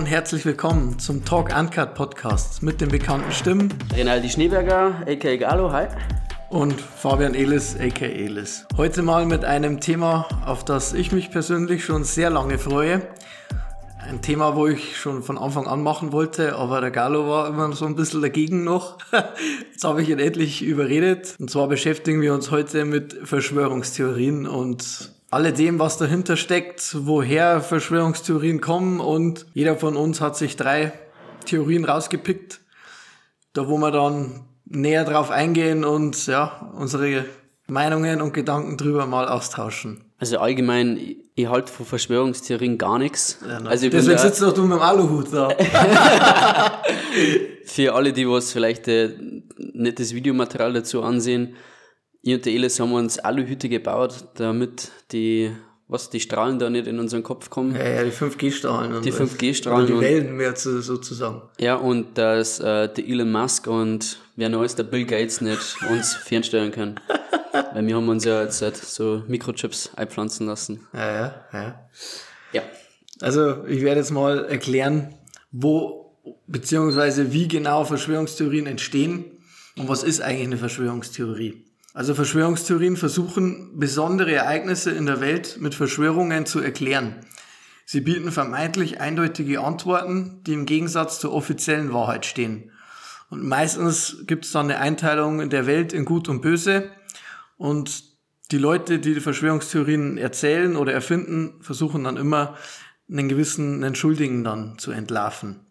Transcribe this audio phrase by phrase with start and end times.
[0.00, 5.70] und herzlich willkommen zum Talk Uncut Podcast mit den bekannten Stimmen Renaldi Schneeberger, aka Galo,
[5.72, 5.88] hi.
[6.48, 8.64] und Fabian Elis, aka Elis.
[8.78, 13.02] Heute mal mit einem Thema, auf das ich mich persönlich schon sehr lange freue.
[13.98, 17.70] Ein Thema, wo ich schon von Anfang an machen wollte, aber der Galo war immer
[17.74, 18.96] so ein bisschen dagegen noch.
[19.70, 21.34] Jetzt habe ich ihn endlich überredet.
[21.38, 28.60] Und zwar beschäftigen wir uns heute mit Verschwörungstheorien und alledem, was dahinter steckt, woher Verschwörungstheorien
[28.60, 30.92] kommen und jeder von uns hat sich drei
[31.46, 32.60] Theorien rausgepickt,
[33.52, 37.24] da wo wir dann näher drauf eingehen und ja, unsere
[37.66, 40.04] Meinungen und Gedanken drüber mal austauschen.
[40.18, 40.98] Also allgemein,
[41.34, 43.38] ich, halte von Verschwörungstheorien gar nichts.
[43.42, 45.48] also ich bin Deswegen sitzt doch du mit dem Aluhut da.
[47.64, 49.14] für alle, die was vielleicht äh,
[49.56, 51.54] das Videomaterial dazu ansehen,
[52.22, 55.50] ich und der Elis haben uns Aluhüte gebaut, damit die,
[55.88, 57.74] was, die Strahlen da nicht in unseren Kopf kommen.
[57.74, 58.94] ja, ja, die 5G-Strahlen.
[58.94, 59.20] und Die was.
[59.32, 61.42] 5G-Strahlen Oder und- Die Wellen mehr zu, sozusagen.
[61.58, 66.14] Ja, und dass äh, der Elon Musk und wer ist, der Bill Gates nicht uns
[66.24, 67.00] fernsteuern können.
[67.72, 70.86] Weil wir haben uns ja jetzt halt so Mikrochips einpflanzen lassen.
[70.92, 71.90] Ja, ja, ja.
[72.52, 72.62] Ja.
[73.20, 75.14] Also ich werde jetzt mal erklären,
[75.50, 79.24] wo beziehungsweise wie genau Verschwörungstheorien entstehen
[79.76, 81.64] und was ist eigentlich eine Verschwörungstheorie.
[81.92, 87.26] Also Verschwörungstheorien versuchen besondere Ereignisse in der Welt mit Verschwörungen zu erklären.
[87.84, 92.70] Sie bieten vermeintlich eindeutige Antworten, die im Gegensatz zur offiziellen Wahrheit stehen.
[93.30, 96.90] Und meistens gibt es dann eine Einteilung der Welt in Gut und Böse.
[97.56, 98.04] Und
[98.52, 102.56] die Leute, die die Verschwörungstheorien erzählen oder erfinden, versuchen dann immer
[103.10, 105.66] einen gewissen einen Schuldigen dann zu entlarven.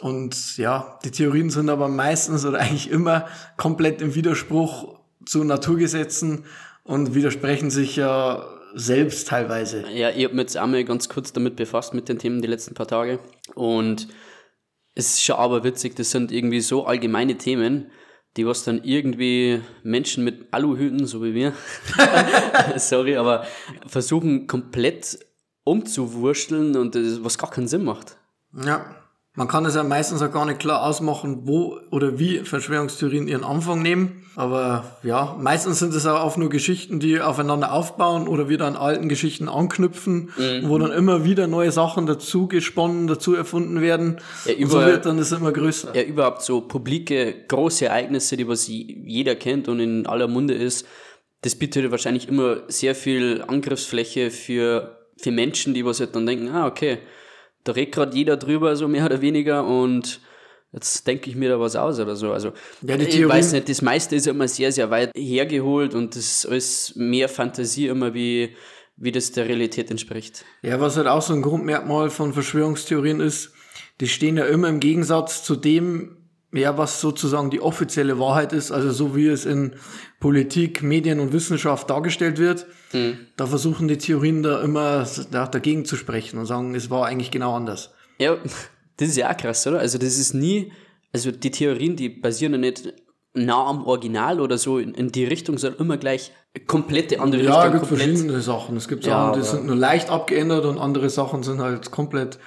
[0.00, 3.26] Und ja, die Theorien sind aber meistens oder eigentlich immer
[3.56, 4.97] komplett im Widerspruch
[5.28, 6.44] zu Naturgesetzen
[6.84, 9.84] und widersprechen sich ja selbst teilweise.
[9.92, 12.74] Ja, ich habe mich jetzt einmal ganz kurz damit befasst, mit den Themen die letzten
[12.74, 13.18] paar Tage.
[13.54, 14.08] Und
[14.94, 17.90] es ist schon aber witzig, das sind irgendwie so allgemeine Themen,
[18.36, 21.52] die was dann irgendwie Menschen mit Aluhüten, so wie wir,
[22.76, 23.46] sorry, aber
[23.86, 25.18] versuchen komplett
[25.64, 28.16] umzuwursteln und das, was gar keinen Sinn macht.
[28.64, 28.97] Ja.
[29.38, 33.44] Man kann es ja meistens auch gar nicht klar ausmachen, wo oder wie Verschwörungstheorien ihren
[33.44, 34.24] Anfang nehmen.
[34.34, 38.74] Aber ja, meistens sind es auch oft nur Geschichten, die aufeinander aufbauen oder wieder an
[38.74, 40.30] alten Geschichten anknüpfen,
[40.64, 44.18] wo dann immer wieder neue Sachen dazu gesponnen, dazu erfunden werden.
[44.44, 45.94] Ja, Und so wird dann das immer größer.
[45.94, 50.84] ja, überhaupt so publike, große Ereignisse, die was jeder kennt und in aller Munde ist,
[51.42, 56.48] das bietet wahrscheinlich immer sehr viel Angriffsfläche für, für Menschen, die was halt dann denken,
[56.48, 56.98] ah, okay,
[57.68, 60.20] da redet gerade jeder drüber, so mehr oder weniger, und
[60.72, 62.32] jetzt denke ich mir da was aus oder so.
[62.32, 62.52] Also,
[62.82, 66.46] Ja, ich weiß nicht, das meiste ist immer sehr, sehr weit hergeholt und das ist
[66.46, 68.56] alles mehr Fantasie immer, wie,
[68.96, 70.44] wie das der Realität entspricht.
[70.62, 73.52] Ja, was halt auch so ein Grundmerkmal von Verschwörungstheorien ist,
[74.00, 76.16] die stehen ja immer im Gegensatz zu dem,
[76.52, 79.74] ja, was sozusagen die offizielle Wahrheit ist, also so wie es in
[80.20, 82.66] Politik, Medien und Wissenschaft dargestellt wird.
[83.36, 87.30] Da versuchen die Theorien da immer da- dagegen zu sprechen und sagen, es war eigentlich
[87.30, 87.90] genau anders.
[88.18, 88.36] Ja,
[88.96, 89.78] das ist ja auch krass, oder?
[89.80, 90.72] Also das ist nie,
[91.12, 92.92] also die Theorien, die basieren ja nicht
[93.34, 96.32] nah am Original oder so in, in die Richtung, sondern immer gleich
[96.66, 97.72] komplette andere Ja, es Richtung.
[97.72, 98.08] gibt komplett.
[98.08, 98.76] verschiedene Sachen.
[98.78, 101.90] Es gibt Ja, Sachen, die aber- sind nur leicht abgeändert und andere Sachen sind halt
[101.90, 102.38] komplett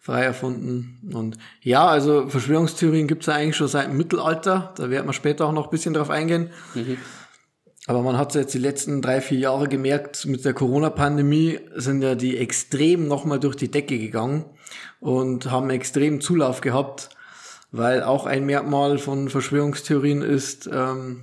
[0.00, 1.12] frei erfunden.
[1.14, 4.72] Und ja, also Verschwörungstheorien gibt es ja eigentlich schon seit dem Mittelalter.
[4.76, 6.50] Da werden wir später auch noch ein bisschen drauf eingehen.
[7.86, 12.14] Aber man hat jetzt die letzten drei, vier Jahre gemerkt, mit der Corona-Pandemie sind ja
[12.14, 14.44] die extrem nochmal durch die Decke gegangen
[15.00, 17.08] und haben extrem Zulauf gehabt,
[17.72, 21.22] weil auch ein Merkmal von Verschwörungstheorien ist, ähm,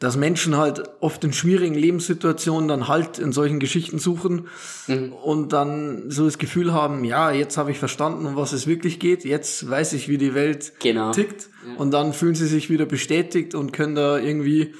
[0.00, 4.48] dass Menschen halt oft in schwierigen Lebenssituationen dann halt in solchen Geschichten suchen
[5.24, 8.98] und dann so das Gefühl haben, ja, jetzt habe ich verstanden, um was es wirklich
[8.98, 11.10] geht, jetzt weiß ich, wie die Welt Genau.
[11.12, 14.72] tickt und dann fühlen sie sich wieder bestätigt und können da irgendwie,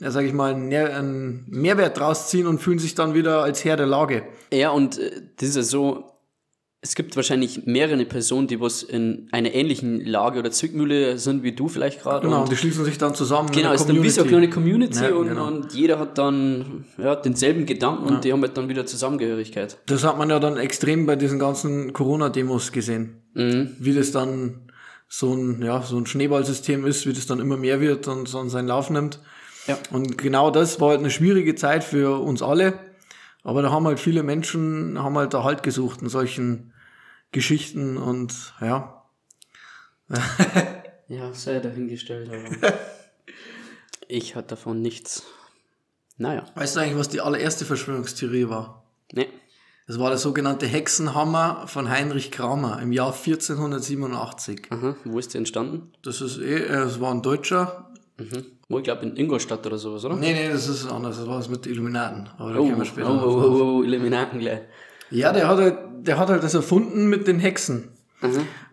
[0.00, 3.64] ja, sag ich mal, einen einen Mehrwert draus ziehen und fühlen sich dann wieder als
[3.64, 4.24] Herr der Lage.
[4.52, 6.10] Ja, und äh, das ist ja so,
[6.82, 11.52] es gibt wahrscheinlich mehrere Personen, die was in einer ähnlichen Lage oder Zwickmühle sind wie
[11.52, 12.26] du vielleicht gerade.
[12.26, 13.50] Genau, und die schließen sich dann zusammen.
[13.52, 15.46] Genau, es ist dann wie so eine kleine Community Ja, und, genau.
[15.46, 19.76] und jeder hat dann ja, denselben Gedanken und die haben halt dann wieder Zusammengehörigkeit.
[19.84, 23.22] Das hat man ja dann extrem bei diesen ganzen Corona-Demos gesehen.
[23.34, 23.76] Mhm.
[23.78, 24.70] Wie das dann
[25.06, 28.48] so ein, ja, so ein Schneeballsystem ist, wie das dann immer mehr wird und dann
[28.48, 29.20] seinen Lauf nimmt.
[29.66, 29.78] Ja.
[29.90, 32.78] Und genau das war halt eine schwierige Zeit für uns alle.
[33.42, 36.72] Aber da haben halt viele Menschen, haben halt da Halt gesucht in solchen
[37.32, 39.04] Geschichten und ja.
[41.08, 42.72] Ja, sei dahingestellt, aber
[44.08, 45.24] ich hatte davon nichts.
[46.18, 48.84] Naja, Weißt du eigentlich, was die allererste Verschwörungstheorie war?
[49.12, 49.26] ne.
[49.88, 54.68] Das war der sogenannte Hexenhammer von Heinrich Kramer im Jahr 1487.
[54.70, 55.92] Aha, wo ist der entstanden?
[56.04, 57.89] Das ist eh, äh, das war ein Deutscher.
[58.20, 58.44] Mhm.
[58.68, 60.16] Wo, ich glaube in Ingolstadt oder sowas, oder?
[60.16, 61.16] Nee, nee, das ist anders.
[61.18, 62.28] Das war das mit Illuminaten.
[62.38, 63.44] Aber da Oh, wir oh, später oh, drauf.
[63.44, 64.60] oh, oh, Illuminaten gleich.
[65.10, 67.88] Ja, der hat, halt, der hat halt das erfunden mit den Hexen.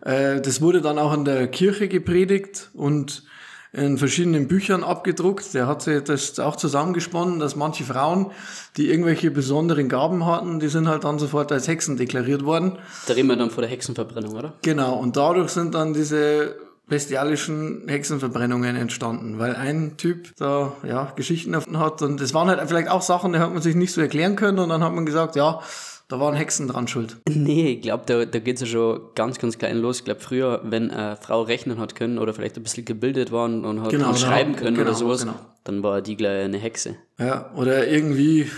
[0.02, 3.24] Äh, das wurde dann auch in der Kirche gepredigt und
[3.72, 5.52] in verschiedenen Büchern abgedruckt.
[5.54, 8.30] Der hat sich das auch zusammengesponnen, dass manche Frauen,
[8.76, 12.78] die irgendwelche besonderen Gaben hatten, die sind halt dann sofort als Hexen deklariert worden.
[13.06, 14.52] Da reden wir dann vor der Hexenverbrennung, oder?
[14.62, 16.56] Genau, und dadurch sind dann diese
[16.88, 22.60] bestialischen Hexenverbrennungen entstanden, weil ein Typ da ja Geschichten erfunden hat und es waren halt
[22.68, 25.04] vielleicht auch Sachen, die hat man sich nicht so erklären können und dann hat man
[25.06, 25.60] gesagt, ja,
[26.08, 27.16] da waren Hexen dran schuld.
[27.28, 29.98] Nee, ich glaube, da, da geht es ja schon ganz, ganz klein los.
[29.98, 33.64] Ich glaube, früher, wenn eine Frau rechnen hat können oder vielleicht ein bisschen gebildet waren
[33.64, 35.34] und hat, Genau, da schreiben können genau, oder sowas, genau.
[35.64, 36.96] dann war die gleich eine Hexe.
[37.18, 38.50] Ja, oder irgendwie,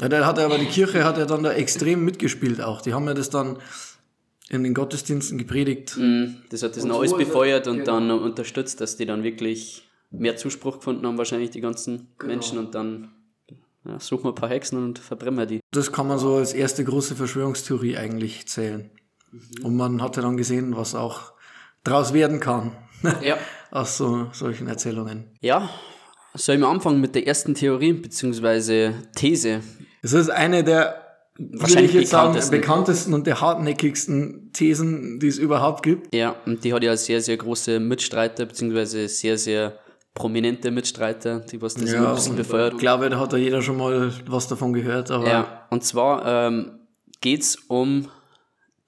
[0.00, 2.80] ja, der hat aber die Kirche hat ja dann da extrem mitgespielt auch.
[2.82, 3.58] Die haben ja das dann
[4.52, 5.96] in den Gottesdiensten gepredigt.
[5.96, 7.92] Mhm, Das hat das Und noch so alles er- befeuert und genau.
[7.98, 12.32] dann unterstützt, dass die dann wirklich mehr Zuspruch gefunden haben, wahrscheinlich die ganzen Genau.
[12.32, 13.12] Menschen und dann
[13.84, 15.60] ja, suchen wir ein paar Hexen und verbrennen wir die.
[15.72, 18.90] Das kann man so als erste große Verschwörungstheorie eigentlich zählen.
[19.62, 21.32] Und man hatte dann gesehen, was auch
[21.82, 22.72] draus werden kann
[23.22, 23.38] Ja.
[23.70, 25.24] aus so solchen Erzählungen.
[25.40, 25.68] Ja,
[26.34, 28.92] soll ich mal anfangen mit der ersten Theorie bzw.
[29.16, 29.62] These?
[30.02, 31.01] Es ist eine der
[31.38, 32.60] Wahrscheinlich würde ich jetzt sagen, bekanntesten.
[32.60, 36.14] bekanntesten und der hartnäckigsten Thesen, die es überhaupt gibt.
[36.14, 39.06] Ja, und die hat ja sehr, sehr große Mitstreiter bzw.
[39.06, 39.78] sehr, sehr
[40.14, 42.74] prominente Mitstreiter, die was das immer ein bisschen befeuert.
[42.74, 46.26] Ich glaube, da hat ja jeder schon mal was davon gehört, aber Ja, und zwar
[46.26, 46.80] ähm,
[47.22, 48.10] geht es um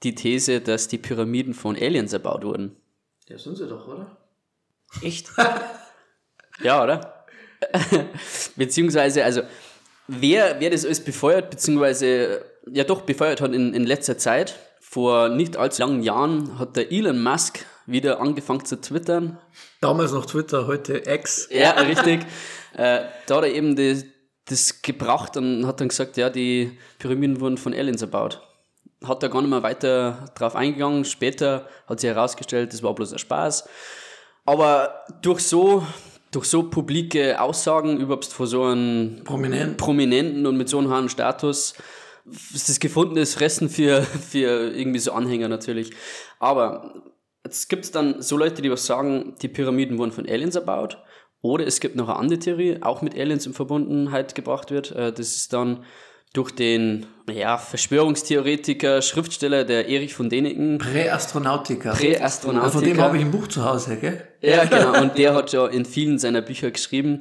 [0.02, 2.76] die These, dass die Pyramiden von Aliens erbaut wurden.
[3.26, 4.18] ja, sind sie doch, oder?
[5.00, 5.30] Echt?
[6.62, 7.24] ja, oder?
[8.56, 9.40] beziehungsweise, also,
[10.06, 15.28] wer, wer das alles befeuert, beziehungsweise, ja doch, befeuert hat in, in letzter Zeit, vor
[15.28, 19.38] nicht allzu langen Jahren, hat der Elon Musk wieder angefangen zu twittern.
[19.80, 21.48] Damals noch Twitter, heute X.
[21.50, 22.22] Ja, richtig.
[22.74, 24.04] äh, da hat er eben das,
[24.46, 28.40] das gebracht und hat dann gesagt, ja, die Pyramiden wurden von Aliens erbaut.
[29.04, 31.04] Hat da gar nicht mehr weiter drauf eingegangen.
[31.04, 33.68] Später hat sich herausgestellt, das war bloß ein Spaß.
[34.46, 35.86] Aber durch so,
[36.34, 39.76] durch so publike Aussagen, überhaupt von so einem Prominent.
[39.76, 41.74] Prominenten und mit so einem hohen Status,
[42.54, 45.92] ist das gefundenes Fressen für, für irgendwie so Anhänger natürlich.
[46.38, 46.94] Aber
[47.44, 50.98] jetzt gibt es dann so Leute, die was sagen, die Pyramiden wurden von Aliens erbaut.
[51.42, 54.92] Oder es gibt noch eine andere Theorie, auch mit Aliens in Verbundenheit gebracht wird.
[54.92, 55.84] Äh, Das ist dann
[56.34, 60.78] durch den ja, Verschwörungstheoretiker, Schriftsteller, der Erich von Däniken.
[60.78, 61.92] Präastronautiker.
[61.92, 62.72] Präastronautiker.
[62.72, 64.28] Von dem habe ich ein Buch zu Hause, gell?
[64.42, 65.00] Ja, genau.
[65.00, 67.20] Und der hat ja in vielen seiner Bücher geschrieben,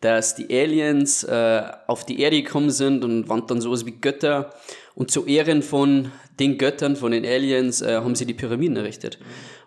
[0.00, 4.54] dass die Aliens äh, auf die Erde gekommen sind und waren dann sowas wie Götter.
[4.94, 6.10] Und zu Ehren von
[6.40, 9.18] den Göttern, von den Aliens, äh, haben sie die Pyramiden errichtet.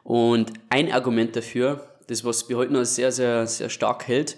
[0.03, 4.35] Und ein Argument dafür, das was bis heute noch sehr, sehr, sehr stark hält,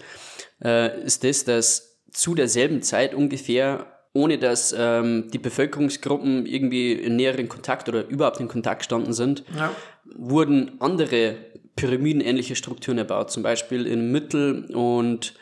[0.63, 7.15] äh, ist das, dass zu derselben Zeit ungefähr, ohne dass ähm, die Bevölkerungsgruppen irgendwie in
[7.15, 9.71] näheren Kontakt oder überhaupt in Kontakt gestanden sind, Ja.
[10.15, 11.35] wurden andere
[11.75, 15.33] pyramidenähnliche Strukturen erbaut, zum Beispiel in Mittel- und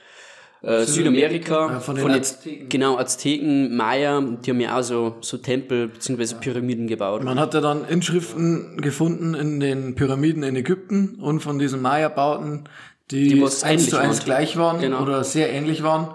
[0.62, 1.71] äh, Südamerika.
[1.71, 2.69] Ja, von den Azteken.
[2.69, 6.35] Genau, Azteken, Maya, die haben ja auch so, so Tempel bzw.
[6.40, 7.23] Pyramiden gebaut.
[7.23, 12.66] Man hat ja dann Inschriften gefunden in den Pyramiden in Ägypten und von diesen Maya-Bauten,
[13.09, 14.19] die, Die eins zu eins waren.
[14.26, 15.02] gleich waren Genau.
[15.02, 16.09] oder sehr ähnlich waren,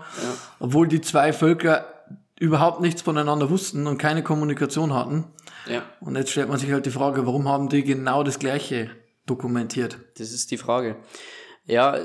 [0.60, 1.86] obwohl die zwei Völker
[2.44, 5.24] überhaupt nichts voneinander wussten und keine Kommunikation hatten.
[5.68, 8.90] Ja, Und jetzt stellt man sich halt die Frage, warum haben die genau das Gleiche
[9.26, 9.98] dokumentiert?
[10.18, 10.96] das ist die Frage.
[11.64, 11.98] Ja,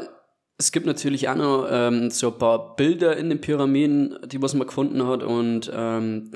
[0.57, 4.53] es gibt natürlich auch noch ähm, so ein paar Bilder in den Pyramiden, die was
[4.53, 6.31] man gefunden hat und ähm,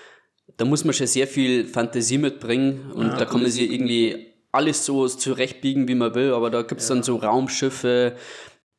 [0.56, 4.84] da muss man schon sehr viel Fantasie mitbringen und da kann man sich irgendwie alles
[4.84, 8.14] so zurechtbiegen, wie man will, aber da gibt's dann so Raumschiffe,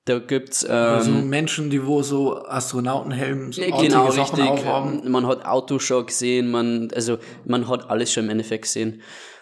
[0.06, 4.48] da gibt's ähm, Also Menschen, die wo so Astronautenhelm, so genau, Sachen richtig.
[4.48, 5.10] aufhaben.
[5.10, 9.02] Man hat Autoshow gesehen, man, also man hat alles schon im Endeffekt gesehen.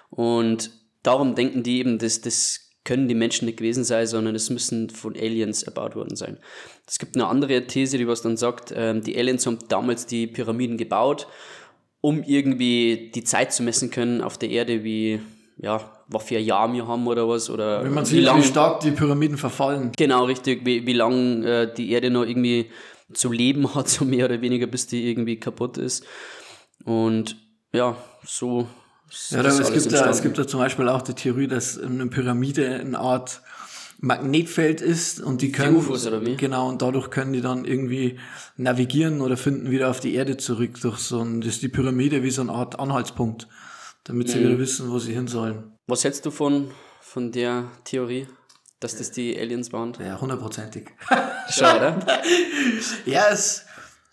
[0.09, 0.71] Und
[1.03, 4.89] darum denken die eben, dass das können die Menschen nicht gewesen sein, sondern es müssen
[4.89, 6.37] von Aliens erbaut worden sein.
[6.87, 10.27] Es gibt eine andere These, die was dann sagt, ähm, die Aliens haben damals die
[10.27, 11.27] Pyramiden gebaut,
[12.01, 15.21] um irgendwie die Zeit zu messen können auf der Erde, wie,
[15.63, 15.79] ja,
[16.09, 18.43] was für ein Jahr wir haben oder was, oder Wenn man wie sieht, lang wie
[18.43, 19.93] stark die Pyramiden verfallen.
[19.95, 22.69] Genau, richtig, wie, wie lange äh, die Erde noch irgendwie
[23.13, 26.05] zu leben hat, so mehr oder weniger, bis die irgendwie kaputt ist.
[26.83, 27.37] Und
[27.71, 28.67] ja, so
[29.09, 31.79] ist Ja, da, es, gibt ja, es gibt ja zum Beispiel auch die Theorie, dass
[31.79, 33.41] eine Pyramide eine Art
[33.99, 36.35] Magnetfeld ist und die können UFOs oder wie?
[36.35, 38.19] genau und dadurch können die dann irgendwie
[38.57, 42.21] navigieren oder finden wieder auf die Erde zurück durch so ein das ist die Pyramide
[42.21, 43.47] wie so eine Art Anhaltspunkt,
[44.03, 45.71] damit sie wieder wissen, wo sie hin sollen.
[45.87, 48.27] Was hältst du von, von der Theorie,
[48.79, 49.93] dass das die Aliens waren?
[49.99, 50.89] Ja, hundertprozentig.
[51.49, 51.99] Schau, oder?
[53.05, 53.65] Ja, es,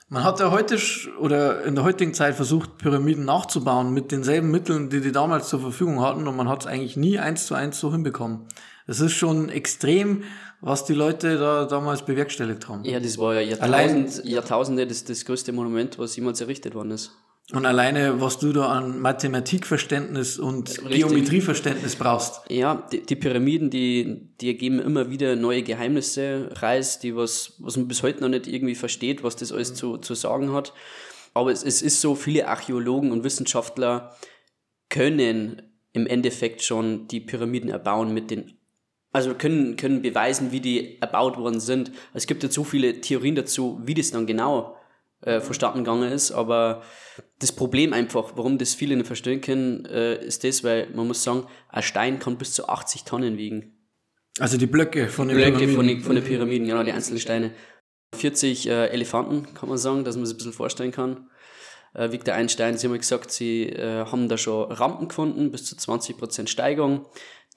[0.09, 0.79] man hat ja heute
[1.19, 5.61] oder in der heutigen Zeit versucht, Pyramiden nachzubauen mit denselben Mitteln, die die damals zur
[5.61, 8.47] Verfügung hatten und man hat es eigentlich nie eins zu eins so hinbekommen.
[8.87, 10.25] Es ist schon extrem,
[10.61, 12.85] was die Leute da damals bewerkstelligt haben.
[12.85, 16.91] Ja, das war ja Allein- Jahrtausend, Jahrtausende das, das größte Monument, was jemals errichtet worden
[16.91, 17.13] ist.
[17.52, 20.90] Und alleine, was du da an Mathematikverständnis und Richtig.
[20.90, 22.42] Geometrieverständnis brauchst.
[22.49, 27.76] Ja, die, die Pyramiden, die, die ergeben immer wieder neue Geheimnisse reis, die was, was
[27.76, 30.73] man bis heute noch nicht irgendwie versteht, was das alles zu, zu sagen hat.
[31.35, 34.14] Aber es, es ist so, viele Archäologen und Wissenschaftler
[34.88, 38.59] können im Endeffekt schon die Pyramiden erbauen mit den,
[39.11, 41.90] also können, können beweisen, wie die erbaut worden sind.
[42.14, 44.76] Es gibt jetzt so viele Theorien dazu, wie das dann genau
[45.23, 46.83] äh, verstanden gegangen ist, aber
[47.39, 51.23] das Problem einfach, warum das viele nicht verstehen können, äh, ist das, weil man muss
[51.23, 53.77] sagen, ein Stein kann bis zu 80 Tonnen wiegen.
[54.39, 55.99] Also die Blöcke von den Blöcke Pyramiden.
[55.99, 57.53] von, von den Pyramiden, genau, die einzelnen Steine.
[58.15, 61.29] 40 äh, Elefanten, kann man sagen, dass man sich ein bisschen vorstellen kann.
[61.95, 62.77] Äh, wiegt der ein Stein.
[62.77, 67.07] Sie haben ja gesagt, sie äh, haben da schon Rampen gefunden, bis zu 20% Steigung,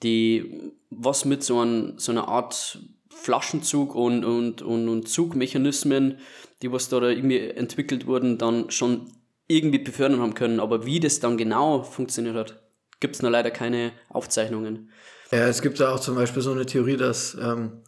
[0.02, 2.78] die was mit so, ein, so einer Art
[3.08, 6.18] Flaschenzug und, und, und, und Zugmechanismen,
[6.64, 9.12] die was da, da irgendwie entwickelt wurden, dann schon
[9.46, 10.60] irgendwie befördern haben können.
[10.60, 12.62] Aber wie das dann genau funktioniert hat,
[13.00, 14.90] gibt es noch leider keine Aufzeichnungen.
[15.30, 17.82] Ja, es gibt ja auch zum Beispiel so eine Theorie, dass ähm,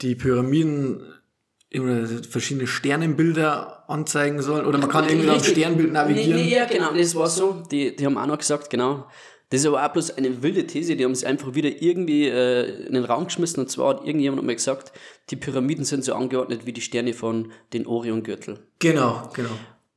[0.00, 1.02] die Pyramiden
[2.30, 4.64] verschiedene Sternenbilder anzeigen sollen.
[4.64, 5.44] Oder man kann irgendwie am.
[5.44, 6.36] Sternbild navigieren.
[6.36, 7.62] Nee, nee, ja, genau, das war so.
[7.70, 9.06] Die, die haben auch noch gesagt, genau.
[9.50, 12.86] Das ist aber auch bloß eine wilde These, die haben es einfach wieder irgendwie äh,
[12.86, 13.60] in den Raum geschmissen.
[13.60, 14.92] Und zwar hat irgendjemand mal gesagt,
[15.30, 18.58] die Pyramiden sind so angeordnet wie die Sterne von den Oriongürtel.
[18.78, 19.50] Genau, genau.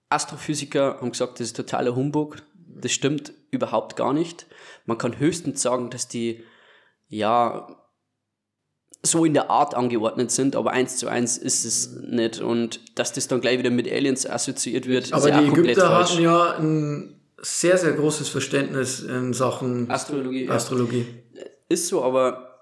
[0.10, 2.38] Astrophysiker haben gesagt, das ist totaler Humbug.
[2.82, 4.48] Das stimmt überhaupt gar nicht.
[4.86, 6.44] Man kann höchstens sagen, dass die,
[7.10, 7.68] ja,
[9.04, 12.40] so in der Art angeordnet sind, aber eins zu eins ist es nicht.
[12.40, 15.54] Und dass das dann gleich wieder mit Aliens assoziiert wird, Aber ist ja die auch
[15.54, 16.12] komplett Ägypter falsch.
[16.12, 20.46] hatten ja ein sehr, sehr großes Verständnis in Sachen Astrologie.
[20.46, 20.52] ja.
[20.52, 21.06] Astrologie.
[21.70, 22.60] Ist so, aber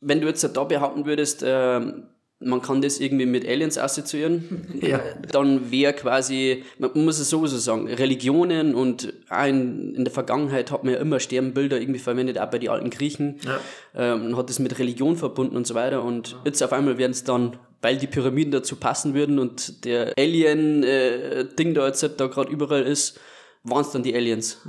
[0.00, 2.04] wenn du jetzt da behaupten würdest, ähm,
[2.40, 5.00] man kann das irgendwie mit Aliens assoziieren, Ja.
[5.32, 10.70] dann wäre quasi, man muss es sowieso sagen, Religionen und auch in, in der Vergangenheit
[10.70, 13.40] hat man ja immer Sternbilder irgendwie verwendet, auch bei den alten Griechen.
[13.46, 13.60] Ja.
[13.94, 16.02] Ähm, und hat das mit Religion verbunden und so weiter.
[16.04, 20.12] Und jetzt auf einmal werden es dann, weil die Pyramiden dazu passen würden und der
[20.18, 23.18] Alien-Ding da jetzt da gerade überall ist,
[23.64, 24.60] waren es dann die Aliens.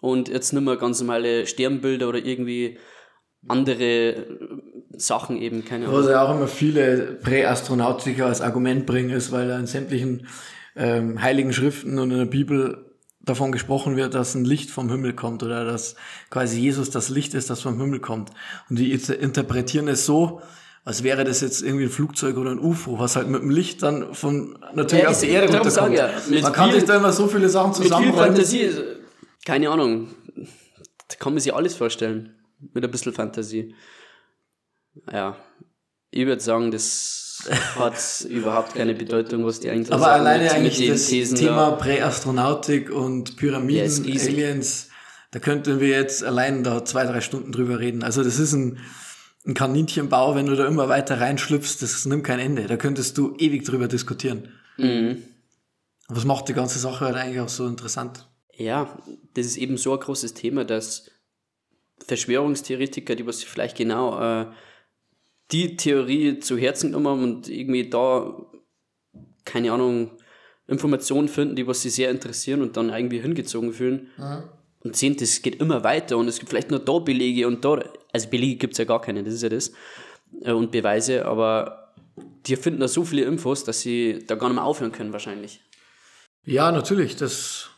[0.00, 2.78] Und jetzt nicht mehr ganz normale Sternbilder oder irgendwie
[3.48, 4.26] andere äh,
[4.96, 6.00] Sachen eben, keine Ahnung.
[6.00, 10.26] Was ja auch immer viele Präastronautiker als Argument bringen, ist, weil da in sämtlichen
[10.76, 15.14] ähm, heiligen Schriften und in der Bibel davon gesprochen wird, dass ein Licht vom Himmel
[15.14, 15.94] kommt oder dass
[16.30, 18.30] quasi Jesus das Licht ist, das vom Himmel kommt.
[18.68, 20.42] Und die inter- interpretieren es so,
[20.84, 23.82] als wäre das jetzt irgendwie ein Flugzeug oder ein UFO, was halt mit dem Licht
[23.82, 25.96] dann von natürlich Ja, auf die ich- Erde runterkommt.
[25.96, 28.12] ja, mit Man kann viel- sich da immer so viele Sachen Mit viel.
[28.12, 28.70] Fantasie,
[29.46, 32.34] keine Ahnung, da kann man sich alles vorstellen.
[32.72, 33.74] Mit ein bisschen Fantasie.
[35.12, 35.36] Ja,
[36.10, 37.42] ich würde sagen, das
[37.78, 41.06] hat überhaupt keine Bedeutung, was die eigentlich Aber sagen alleine mit- mit eigentlich den das
[41.06, 41.70] Thesen Thema.
[41.72, 44.34] Präastronautik und Ja, Pyramiden, riesig.
[44.34, 44.88] Aliens,
[45.32, 48.02] da könnten wir jetzt allein da zwei, drei Stunden drüber reden.
[48.02, 48.78] Also das ist ein,
[49.46, 52.66] ein Kaninchenbau, wenn du da immer weiter reinschlüpfst, das nimmt kein Ende.
[52.66, 54.48] Da könntest du ewig drüber diskutieren.
[54.78, 55.22] Mhm.
[56.08, 58.28] Was macht die ganze Sache halt eigentlich auch so interessant?
[58.56, 58.98] Ja,
[59.34, 61.10] das ist eben so ein großes Thema, dass
[62.06, 64.46] Verschwörungstheoretiker, die was sich vielleicht genau äh,
[65.52, 68.34] die Theorie zu Herzen genommen haben und irgendwie da,
[69.44, 70.12] keine Ahnung,
[70.66, 74.08] Informationen finden, die was sie sehr interessieren und dann irgendwie hingezogen fühlen.
[74.84, 77.82] Und sehen, das geht immer weiter und es gibt vielleicht nur da Belege und da,
[78.12, 79.72] also Belege gibt es ja gar keine, das ist ja das,
[80.42, 81.92] äh, und Beweise, aber
[82.46, 85.60] die finden da so viele Infos, dass sie da gar nicht mehr aufhören können wahrscheinlich.
[86.44, 87.16] Ja, natürlich.
[87.16, 87.70] Das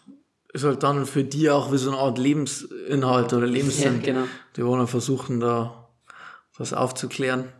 [0.52, 4.00] ist halt dann für die auch wie so eine Art Lebensinhalt oder Lebenssinn.
[4.00, 4.26] Ja, genau.
[4.56, 5.88] Die wollen versuchen, da
[6.58, 7.52] was aufzuklären.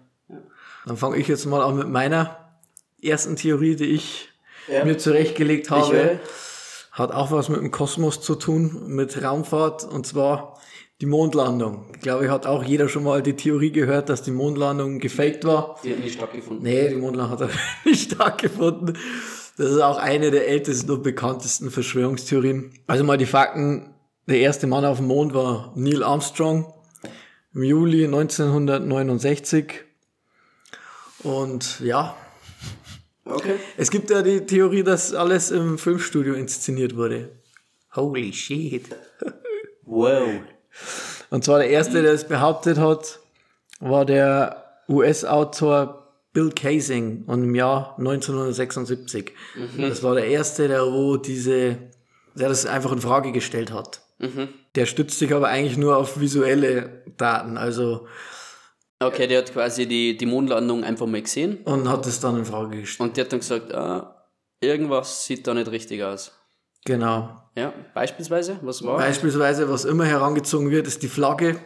[0.87, 2.37] Dann fange ich jetzt mal an mit meiner
[3.03, 4.29] ersten Theorie, die ich
[4.85, 6.19] mir zurechtgelegt habe.
[6.97, 10.59] Hat auch was mit dem Kosmos zu tun, mit Raumfahrt, und zwar
[11.03, 11.85] die Mondlandung.
[11.95, 15.79] Ich glaube, hat auch jeder schon mal die Theorie gehört, dass die Mondlandung gefaked war.
[15.85, 16.63] Die hat nie stattgefunden.
[16.65, 17.51] Nee, die Mondlandung hat
[17.85, 18.97] nicht stattgefunden.
[19.59, 22.73] Das ist auch eine der ältesten und bekanntesten Verschwörungstheorien.
[22.87, 23.93] Also mal die Fakten.
[24.27, 26.73] Der erste Mann auf dem Mond war Neil Armstrong
[27.53, 29.85] im Juli 1969.
[31.23, 32.17] Und ja,
[33.27, 33.57] Okay.
[33.77, 37.31] es gibt ja die Theorie, dass alles im Filmstudio inszeniert wurde.
[37.95, 38.85] Holy shit.
[39.89, 40.29] Wow.
[41.31, 43.21] Und zwar der erste, der es behauptet hat,
[43.79, 49.33] war der US-Autor Bill Casing und im Jahr 1976.
[49.79, 51.79] Das war der erste, der wo diese,
[52.35, 54.03] der das einfach in Frage gestellt hat.
[54.75, 58.09] Der stützt sich aber eigentlich nur auf visuelle Daten, also
[58.99, 62.45] Okay, der hat quasi die, die Mondlandung einfach mal gesehen und hat es dann in
[62.47, 63.09] Frage gestellt.
[63.11, 64.27] und der hat dann gesagt, ah,
[64.61, 66.33] irgendwas sieht da nicht richtig aus.
[66.87, 67.43] Genau.
[67.57, 68.97] Ja, beispielsweise, was war?
[68.99, 71.59] Beispielsweise, was immer herangezogen wird, ist die Flagge,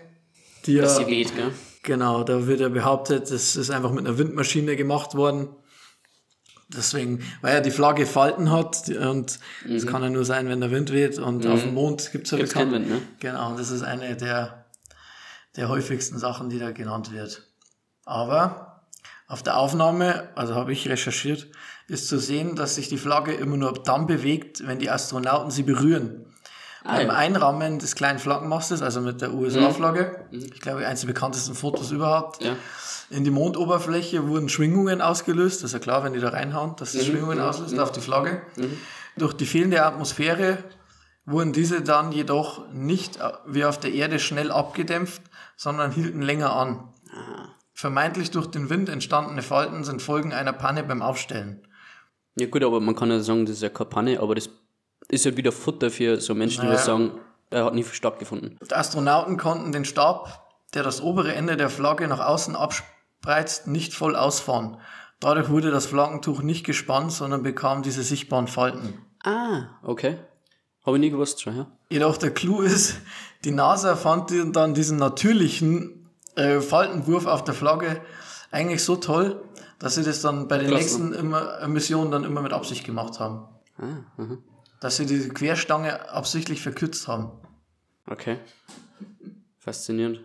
[0.66, 1.52] die ja, Dass sie weht, gell?
[1.84, 5.48] genau, da wird ja behauptet, das ist einfach mit einer Windmaschine gemacht worden.
[6.68, 10.70] Deswegen, weil er die Flagge Falten hat und das kann ja nur sein, wenn der
[10.70, 12.42] Wind weht und auf dem Mond gibt es ja Mhm.
[12.48, 13.02] Keinen bekannt- Wind, ne?
[13.18, 14.59] Genau, und das ist eine der,
[15.56, 17.42] der häufigsten Sachen, die da genannt wird.
[18.04, 18.82] Aber
[19.26, 21.46] auf der Aufnahme, also habe ich recherchiert,
[21.88, 25.62] ist zu sehen, dass sich die Flagge immer nur dann bewegt, wenn die Astronauten sie
[25.62, 26.26] berühren.
[26.84, 27.12] Beim ja.
[27.12, 32.42] Einrahmen des kleinen Flaggenmastes, also mit der USA-Flagge, ich glaube, eines der bekanntesten Fotos überhaupt,
[32.42, 32.56] Ja.
[33.10, 35.62] in die Mondoberfläche wurden Schwingungen ausgelöst.
[35.62, 38.40] Das ist ja klar, wenn die da reinhauen, dass das Schwingungen auslöst auf die Flagge.
[39.16, 40.58] Durch die fehlende Atmosphäre
[41.26, 45.20] wurden diese dann jedoch nicht äh, wie auf der Erde schnell abgedämpft,
[45.60, 46.88] sondern hielten länger an.
[47.74, 51.68] Vermeintlich durch den Wind entstandene Falten sind Folgen einer Panne beim Aufstellen.
[52.36, 54.48] Ja gut, aber man kann ja sagen, das ist ja keine Panne, aber das
[55.08, 56.78] ist ja wieder Futter für so Menschen, die Naja.
[56.78, 57.10] was sagen,
[57.50, 58.58] er hat nie stattgefunden.
[58.66, 63.92] Die Astronauten konnten den Stab, der das obere Ende der Flagge nach außen abspreizt, nicht
[63.92, 64.78] voll ausfahren.
[65.18, 68.94] Dadurch wurde das Flaggentuch nicht gespannt, sondern bekam diese sichtbaren Falten.
[69.24, 70.16] Ah, okay.
[70.86, 71.66] Habe ich nie gewusst schon, ja.
[71.90, 72.94] Jedoch der Clou ist,
[73.44, 78.00] die NASA fand dann diesen natürlichen äh, Faltenwurf auf der Flagge
[78.50, 79.42] eigentlich so toll,
[79.78, 80.82] dass sie das dann bei den Klasse.
[80.82, 83.48] nächsten immer, äh, Missionen dann immer mit Absicht gemacht haben.
[84.80, 87.32] Dass sie die Querstange absichtlich verkürzt haben.
[88.06, 88.38] Okay.
[89.58, 90.20] Faszinierend.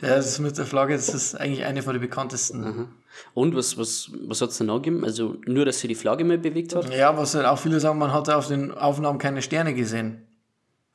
[0.00, 2.88] Ja, das mit der Flagge, das ist eigentlich eine von den bekanntesten.
[3.34, 5.04] Und was, was, was hat es denn noch gegeben?
[5.04, 6.92] Also nur, dass sie die Flagge mal bewegt hat?
[6.94, 10.25] Ja, was halt auch viele sagen, man hatte auf den Aufnahmen keine Sterne gesehen.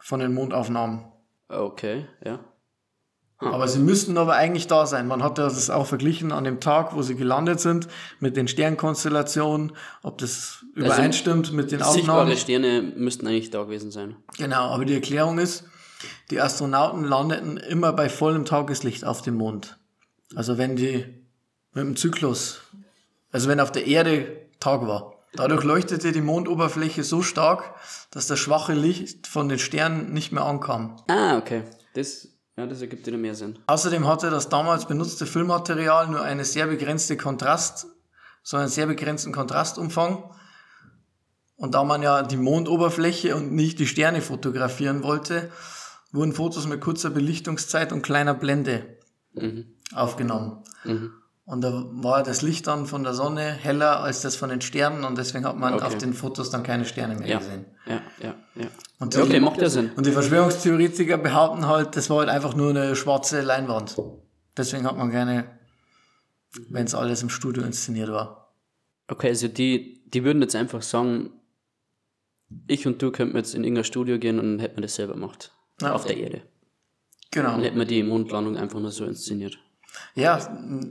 [0.01, 1.05] Von den Mondaufnahmen.
[1.47, 2.39] Okay, ja.
[3.37, 5.07] Aber sie müssten aber eigentlich da sein.
[5.07, 7.87] Man hat das auch verglichen an dem Tag, wo sie gelandet sind,
[8.19, 9.71] mit den Sternkonstellationen,
[10.03, 12.37] ob das übereinstimmt mit den Sichtbare Aufnahmen.
[12.37, 14.15] Sterne müssten eigentlich da gewesen sein.
[14.37, 15.63] Genau, aber die Erklärung ist,
[16.29, 19.79] die Astronauten landeten immer bei vollem Tageslicht auf dem Mond.
[20.35, 21.05] Also wenn die
[21.73, 22.61] mit dem Zyklus,
[23.31, 25.15] also wenn auf der Erde Tag war.
[25.33, 27.75] Dadurch leuchtete die Mondoberfläche so stark,
[28.11, 30.97] dass das schwache Licht von den Sternen nicht mehr ankam.
[31.07, 31.63] Ah, okay.
[31.93, 33.57] Das, ja, das ergibt wieder mehr Sinn.
[33.67, 37.87] Außerdem hatte das damals benutzte Filmmaterial nur eine sehr begrenzte Kontrast,
[38.43, 40.23] so einen sehr begrenzten Kontrastumfang.
[41.55, 45.51] Und da man ja die Mondoberfläche und nicht die Sterne fotografieren wollte,
[46.11, 48.97] wurden Fotos mit kurzer Belichtungszeit und kleiner Blende
[49.93, 50.63] aufgenommen.
[51.51, 55.03] Und da war das Licht dann von der Sonne heller als das von den Sternen
[55.03, 55.83] und deswegen hat man Okay.
[55.83, 57.65] auf den Fotos dann keine Sterne mehr Ja, gesehen.
[57.85, 58.67] ja, ja, ja.
[58.99, 59.91] Und die- okay, macht ja Sinn.
[59.97, 63.97] und die Verschwörungstheoretiker behaupten halt, das war halt einfach nur eine schwarze Leinwand.
[64.55, 65.43] Deswegen hat man keine,
[66.69, 68.53] wenn es alles im Studio inszeniert war.
[69.09, 71.31] Okay, also die, die würden jetzt einfach sagen,
[72.67, 75.51] ich und du könnten jetzt in irgendein Studio gehen und hätten wir das selber gemacht.
[75.81, 75.91] Ja.
[75.91, 76.43] Auf der Erde.
[77.31, 77.51] Genau.
[77.51, 79.57] Dann hätten wir die Mondlandung einfach nur so inszeniert.
[80.15, 80.39] Ja,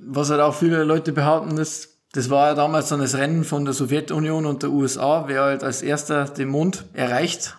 [0.06, 3.64] was halt auch viele Leute behaupten, ist, das war ja damals dann das Rennen von
[3.64, 7.56] der Sowjetunion und der USA, wer halt als erster den Mond erreicht.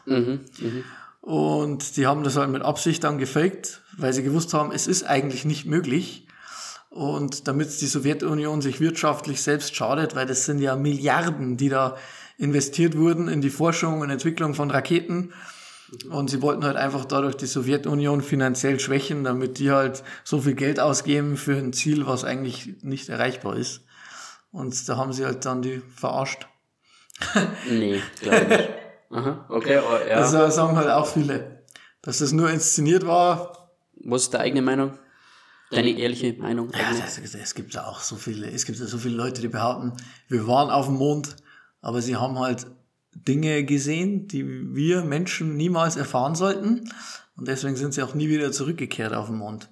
[1.22, 5.04] Und die haben das halt mit Absicht dann gefaked, weil sie gewusst haben, es ist
[5.04, 6.28] eigentlich nicht möglich.
[6.90, 11.96] Und damit die Sowjetunion sich wirtschaftlich selbst schadet, weil das sind ja Milliarden, die da
[12.38, 15.32] investiert wurden in die Forschung und Entwicklung von Raketen.
[16.10, 20.54] Und sie wollten halt einfach dadurch die Sowjetunion finanziell schwächen, damit die halt so viel
[20.54, 23.82] Geld ausgeben für ein Ziel, was eigentlich nicht erreichbar ist.
[24.52, 26.48] Und da haben sie halt dann die verarscht.
[27.70, 28.70] Nee, glaube ich nicht.
[29.12, 30.16] Aha, okay, aber ja.
[30.16, 31.64] Also sagen halt auch viele,
[32.02, 33.70] dass das nur inszeniert war.
[33.96, 34.98] Was ist deine eigene Meinung?
[35.70, 36.72] Deine ehrliche Meinung?
[36.72, 39.50] Ja, das, es gibt ja auch so viele, es gibt ja so viele Leute, die
[39.50, 39.94] behaupten,
[40.30, 41.36] wir waren auf dem Mond,
[41.82, 42.68] aber sie haben halt
[43.14, 46.90] Dinge gesehen, die wir Menschen niemals erfahren sollten.
[47.36, 49.70] Und deswegen sind sie auch nie wieder zurückgekehrt auf den Mond.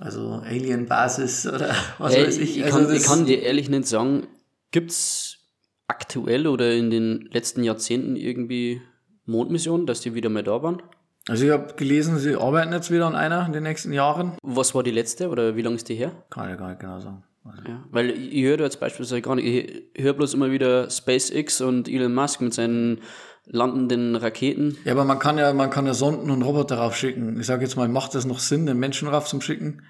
[0.00, 2.58] Also Alien-Basis oder was Ey, weiß ich.
[2.58, 4.26] ich, also kann, ich kann dir ehrlich nicht sagen,
[4.70, 5.38] gibt's
[5.86, 8.80] aktuell oder in den letzten Jahrzehnten irgendwie
[9.26, 10.82] Mondmissionen, dass die wieder mal da waren?
[11.28, 14.36] Also ich habe gelesen, sie arbeiten jetzt wieder an einer in den nächsten Jahren.
[14.42, 16.12] Was war die letzte oder wie lange ist die her?
[16.30, 17.24] Kann ich gar nicht genau sagen.
[17.44, 19.46] Ja, weil ich höre jetzt beispielsweise gar nicht,
[19.92, 23.00] ich höre bloß immer wieder SpaceX und Elon Musk mit seinen
[23.46, 24.78] landenden Raketen.
[24.84, 27.38] Ja, aber man kann ja, man kann ja Sonden und Roboter raufschicken.
[27.38, 29.82] Ich sage jetzt mal, macht das noch Sinn, den Menschen rauf zum Schicken?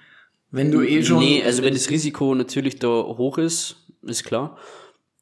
[0.50, 1.18] Wenn du eh schon.
[1.18, 4.56] Nee, also wenn das Risiko natürlich da hoch ist, ist klar,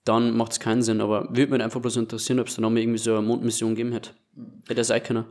[0.05, 1.01] dann macht es keinen Sinn.
[1.01, 3.75] Aber würde mich einfach bloß interessieren, ob es da noch mal irgendwie so eine Mondmission
[3.75, 4.11] geben hätte.
[4.69, 5.25] Hätte er sein können.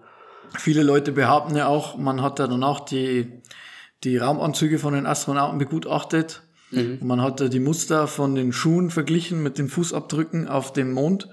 [0.58, 3.42] Viele Leute behaupten ja auch, man hat ja dann auch die,
[4.04, 6.42] die Raumanzüge von den Astronauten begutachtet.
[6.72, 11.28] Und man hat die Muster von den Schuhen verglichen mit den Fußabdrücken auf dem Mond.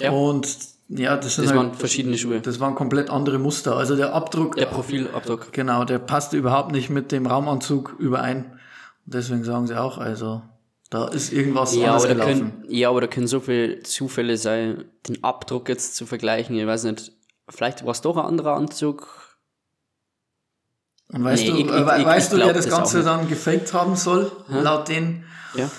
[0.00, 0.10] Ja.
[0.10, 0.56] Und
[0.88, 2.40] ja, das sind Das halt, waren verschiedene Schuhe.
[2.40, 3.76] das waren komplett andere Muster.
[3.76, 5.52] Also der Abdruck, Der Profilabdruck.
[5.52, 8.44] genau, der passte überhaupt nicht mit dem Raumanzug überein.
[9.06, 10.42] Und deswegen sagen sie auch, also
[10.90, 12.52] da ist irgendwas Ja anders aber, da gelaufen.
[12.60, 16.56] können, ja, aber da können so viele Zufälle sein, den Abdruck jetzt zu vergleichen.
[16.56, 17.12] Ich weiß nicht,
[17.48, 19.08] vielleicht war es doch ein anderer Anzug.
[21.12, 23.02] Und weißt Nee, du, ich- äh, ich- we- ich weißt du, wer das das Ganze
[23.02, 24.30] dann gefaked haben soll?
[24.48, 25.70] Laut denen Ja.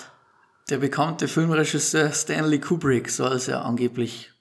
[0.70, 4.32] der bekannte Filmregisseur Stanley Kubrick soll es ja angeblich.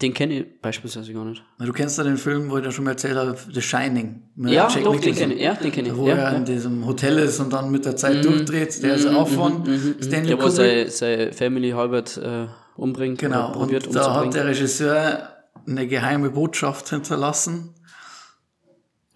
[0.00, 1.44] Den kenne ich beispielsweise gar nicht.
[1.60, 4.22] Du kennst ja den Film, wo ich dir schon mal erzählt habe, The Shining.
[4.34, 5.40] mit Ja, Jack doch, den kenne ich.
[5.42, 5.96] Ja, den kenne ich.
[5.96, 6.36] Wo ja, er ja.
[6.38, 8.82] in diesem Hotel ist und dann mit der Zeit durchdreht.
[8.82, 9.62] Der ist auch von
[10.00, 10.52] Stanley Der, wo Kubrick.
[10.56, 13.18] seine, seine Family Halbert äh, umbringt.
[13.20, 15.28] Genau, probiert und da hat der Regisseur
[15.68, 17.74] eine geheime Botschaft hinterlassen,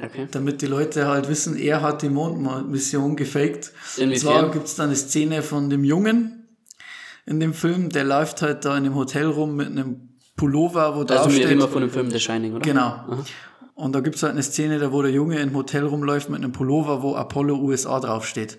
[0.03, 0.29] Okay.
[0.31, 3.73] damit die Leute halt wissen, er hat die Mondmission gefaked.
[3.97, 4.21] Und Inwiefern?
[4.21, 6.37] zwar gibt's da eine Szene von dem Jungen
[7.27, 11.01] in dem Film, der läuft halt da in dem Hotel rum mit einem Pullover, wo
[11.01, 12.63] Also drauf wir immer von dem Film The Shining, oder?
[12.63, 13.25] Genau.
[13.75, 16.53] Und da gibt's halt eine Szene, da wo der Junge im Hotel rumläuft mit einem
[16.53, 18.59] Pullover, wo Apollo USA draufsteht.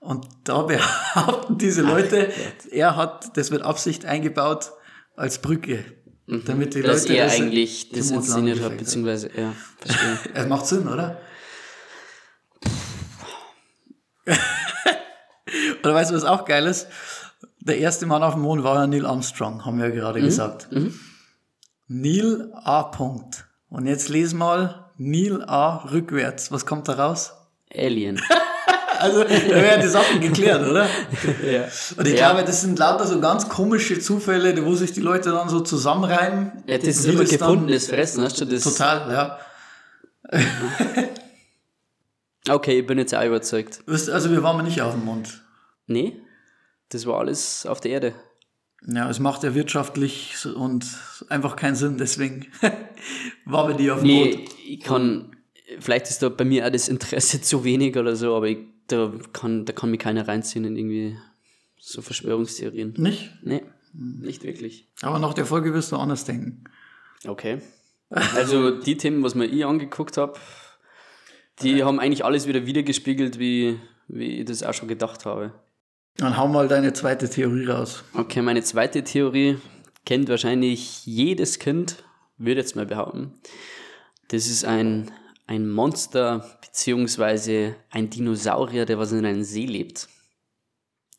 [0.00, 0.62] Und da
[1.14, 2.30] behaupten diese Leute,
[2.70, 4.72] er hat, das wird Absicht eingebaut
[5.16, 5.84] als Brücke.
[6.26, 6.84] Damit die Mhm.
[6.84, 10.18] Dass Leute er das eigentlich das inszeniert hat, beziehungsweise, ja, verstehe.
[10.34, 11.20] Es macht Sinn, oder?
[15.82, 16.88] oder weißt du, was auch geil ist?
[17.60, 20.68] Der erste Mann auf dem Mond war ja Neil Armstrong, haben wir ja gerade gesagt.
[21.88, 22.84] Neil A.
[22.84, 23.46] Punkt.
[23.68, 25.84] Und jetzt lesen mal Neil A.
[25.90, 26.50] rückwärts.
[26.52, 27.32] Was kommt da raus?
[27.74, 28.20] Alien.
[29.04, 30.86] Also, da werden die Sachen geklärt, oder?
[31.50, 31.64] ja.
[31.96, 32.32] Und ich Ja.
[32.32, 36.52] glaube, das sind lauter so ganz komische Zufälle, wo sich die Leute dann so zusammenreimen.
[36.66, 38.62] ja, das ist immer gefundenes Fressen, hast du das?
[38.64, 39.38] Total, ja.
[42.48, 43.80] Okay, ich bin jetzt auch überzeugt.
[43.86, 45.42] Also, wir waren nicht auf dem Mond.
[45.86, 46.20] Nee,
[46.90, 48.14] das war alles auf der Erde.
[48.86, 50.84] Ja, es macht ja wirtschaftlich und
[51.30, 52.46] einfach keinen Sinn, deswegen
[53.46, 54.50] waren wir die auf dem Nee, Mond.
[54.66, 55.36] ich kann,
[55.80, 59.12] vielleicht ist da bei mir auch das Interesse zu wenig oder so, aber ich, da,
[59.32, 61.16] kann, da kann mich keiner reinziehen in irgendwie
[61.78, 62.94] so Verschwörungstheorien.
[62.96, 63.30] Nicht?
[63.42, 64.88] Nee, nicht wirklich.
[65.02, 66.64] Aber nach der Folge wirst du anders denken.
[67.26, 67.60] Okay.
[68.10, 70.38] Also die Themen, was mir ich angeguckt habe,
[71.62, 75.52] die haben eigentlich alles wieder wiedergespiegelt, wie, wie ich das auch schon gedacht habe.
[76.16, 78.04] Dann hau mal deine zweite Theorie raus.
[78.14, 79.58] Okay, meine zweite Theorie
[80.04, 82.04] kennt wahrscheinlich jedes Kind,
[82.38, 83.34] würde jetzt mal behaupten.
[84.28, 85.10] Das ist ein,
[85.46, 90.08] ein Monster beziehungsweise ein Dinosaurier, der was in einem See lebt.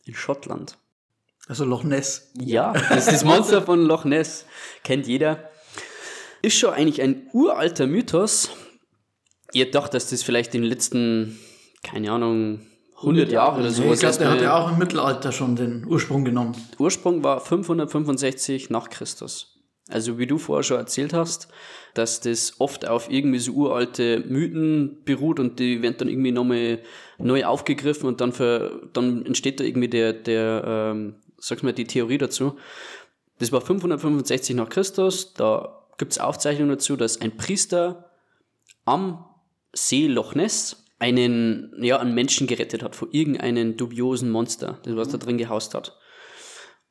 [0.06, 0.78] In Schottland.
[1.48, 2.32] Also Loch Ness.
[2.34, 4.46] Ja, das ist das Monster von Loch Ness.
[4.84, 5.50] Kennt jeder.
[6.42, 8.50] Ist schon eigentlich ein uralter Mythos.
[9.54, 11.40] Ihr dacht, dass das vielleicht in den letzten,
[11.84, 12.62] keine Ahnung,
[12.98, 16.26] 100 Jahre oder ich sowas glaube, der hat ja auch im Mittelalter schon den Ursprung
[16.26, 16.56] genommen.
[16.80, 19.55] Ursprung war 565 nach Christus.
[19.88, 21.48] Also wie du vorher schon erzählt hast,
[21.94, 26.80] dass das oft auf irgendwie so uralte Mythen beruht und die werden dann irgendwie nochmal
[27.20, 31.86] neu aufgegriffen und dann, für, dann entsteht da irgendwie der, der ähm, sag's mal, die
[31.86, 32.58] Theorie dazu.
[33.40, 38.12] Das war 565 nach Christus, da gibt's Aufzeichnungen dazu, dass ein Priester
[38.86, 39.26] am
[39.74, 45.10] See Loch Ness einen, ja, einen Menschen gerettet hat vor irgendeinem dubiosen Monster, das was
[45.10, 45.98] da drin gehaust hat.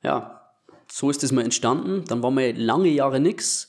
[0.02, 0.43] Ja,
[0.94, 2.04] so ist das mal entstanden.
[2.06, 3.68] Dann war mal lange Jahre nix.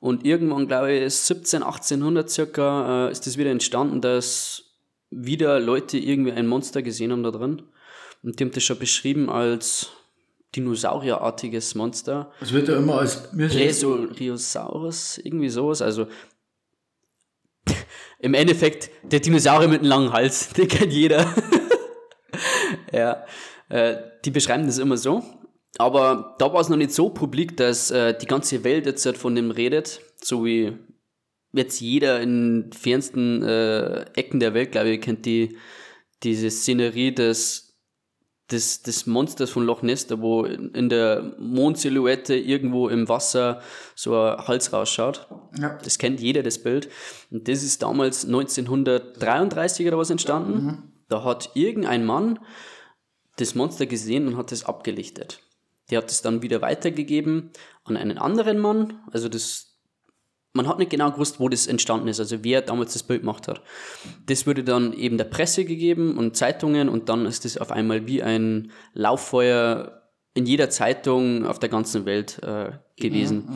[0.00, 4.64] Und irgendwann, glaube ich, 17, 1800 circa, äh, ist das wieder entstanden, dass
[5.08, 7.62] wieder Leute irgendwie ein Monster gesehen haben da drin.
[8.24, 9.90] Und die haben das schon beschrieben als
[10.56, 12.32] dinosaurierartiges Monster.
[12.40, 15.82] Es wird ja immer als Plesiosaurus, irgendwie sowas.
[15.82, 16.08] Also
[18.18, 21.32] im Endeffekt der Dinosaurier mit einem langen Hals, den kennt jeder.
[22.92, 23.24] ja,
[23.68, 25.22] äh, die beschreiben das immer so.
[25.78, 29.18] Aber da war es noch nicht so publik, dass äh, die ganze Welt jetzt halt
[29.18, 30.76] von dem redet, so wie
[31.52, 35.56] jetzt jeder in fernsten äh, Ecken der Welt, glaube ich, kennt die
[36.22, 37.66] diese Szenerie des
[38.50, 43.60] des, des Monsters von Loch Ness, da wo in der Mondsilhouette irgendwo im Wasser
[43.94, 45.26] so ein Hals rausschaut.
[45.60, 45.78] Ja.
[45.82, 46.88] Das kennt jeder, das Bild.
[47.30, 50.64] Und das ist damals 1933 oder was entstanden.
[50.64, 50.82] Mhm.
[51.08, 52.38] Da hat irgendein Mann
[53.36, 55.40] das Monster gesehen und hat es abgelichtet.
[55.90, 57.50] Der hat es dann wieder weitergegeben
[57.84, 58.94] an einen anderen Mann.
[59.12, 59.78] Also das,
[60.52, 63.48] man hat nicht genau gewusst, wo das entstanden ist, also wer damals das Bild gemacht
[63.48, 63.62] hat.
[64.26, 68.06] Das wurde dann eben der Presse gegeben und Zeitungen und dann ist das auf einmal
[68.06, 70.02] wie ein Lauffeuer
[70.34, 73.48] in jeder Zeitung auf der ganzen Welt äh, gewesen.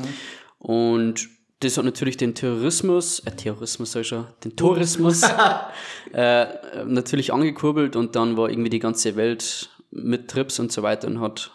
[0.58, 1.28] Und
[1.60, 5.22] das hat natürlich den Terrorismus, äh, Terrorismus sag ich schon, den Tourismus
[6.12, 6.46] äh,
[6.86, 11.20] natürlich angekurbelt und dann war irgendwie die ganze Welt mit Trips und so weiter und
[11.20, 11.50] hat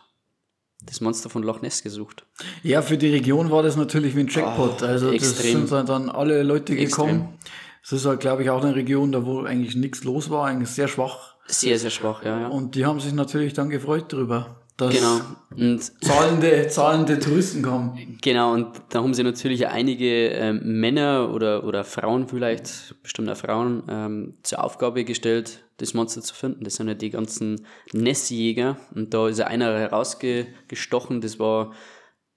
[0.86, 2.26] das Monster von Loch Ness gesucht.
[2.64, 4.82] Ja, für die Region war das natürlich wie ein Jackpot.
[4.82, 5.62] Oh, also extrem.
[5.62, 7.38] das sind dann alle Leute gekommen.
[7.84, 10.70] Es ist halt, glaube ich, auch eine Region, da wo eigentlich nichts los war, eigentlich
[10.70, 11.36] sehr schwach.
[11.48, 12.48] Sehr, sehr schwach, ja, ja.
[12.48, 15.22] Und die haben sich natürlich dann gefreut darüber, dass Genau.
[15.56, 18.18] Und zahlende, zahlende Touristen kommen.
[18.22, 23.38] Genau, und da haben sie natürlich einige ähm, Männer oder, oder Frauen vielleicht, bestimmt auch
[23.38, 26.64] Frauen, ähm, zur Aufgabe gestellt, das Monster zu finden.
[26.64, 28.78] Das sind ja die ganzen Nessjäger.
[28.94, 31.74] Und da ist ja einer herausgestochen, das war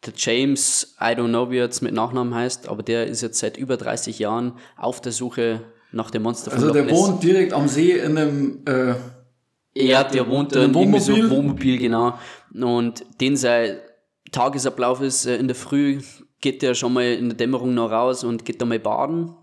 [0.05, 3.39] der James, I don't know, wie er jetzt mit Nachnamen heißt, aber der ist jetzt
[3.39, 7.53] seit über 30 Jahren auf der Suche nach dem Monster von Also der wohnt direkt
[7.53, 8.95] am See in einem, äh,
[9.75, 11.31] Ja, der wohnt In dann einem irgendwie so Wohnmobil?
[11.31, 12.19] Wohnmobil, genau.
[12.55, 13.79] Und den sein
[14.31, 16.01] Tagesablauf ist, äh, in der Früh
[16.41, 19.35] geht der schon mal in der Dämmerung noch raus und geht da mal baden.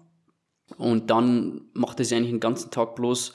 [0.78, 3.34] Und dann macht er sich eigentlich den ganzen Tag bloß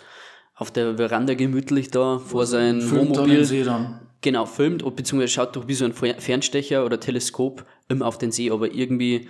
[0.60, 3.36] auf der Veranda gemütlich da vor seinem filmt dann Wohnmobil.
[3.38, 4.00] den See dann.
[4.20, 8.30] Genau, filmt, beziehungsweise schaut durch wie so ein Fer- Fernstecher oder Teleskop immer auf den
[8.30, 9.28] See, aber irgendwie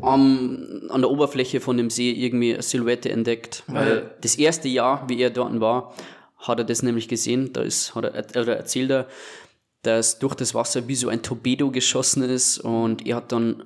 [0.00, 3.64] am, an der Oberfläche von dem See irgendwie eine Silhouette entdeckt.
[3.66, 5.92] Weil das erste Jahr, wie er dort war,
[6.38, 9.08] hat er das nämlich gesehen, da ist, hat er, oder erzählt er,
[9.82, 13.64] dass durch das Wasser wie so ein Torpedo geschossen ist und er hat dann,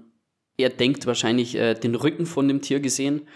[0.57, 3.29] er denkt wahrscheinlich äh, den Rücken von dem Tier gesehen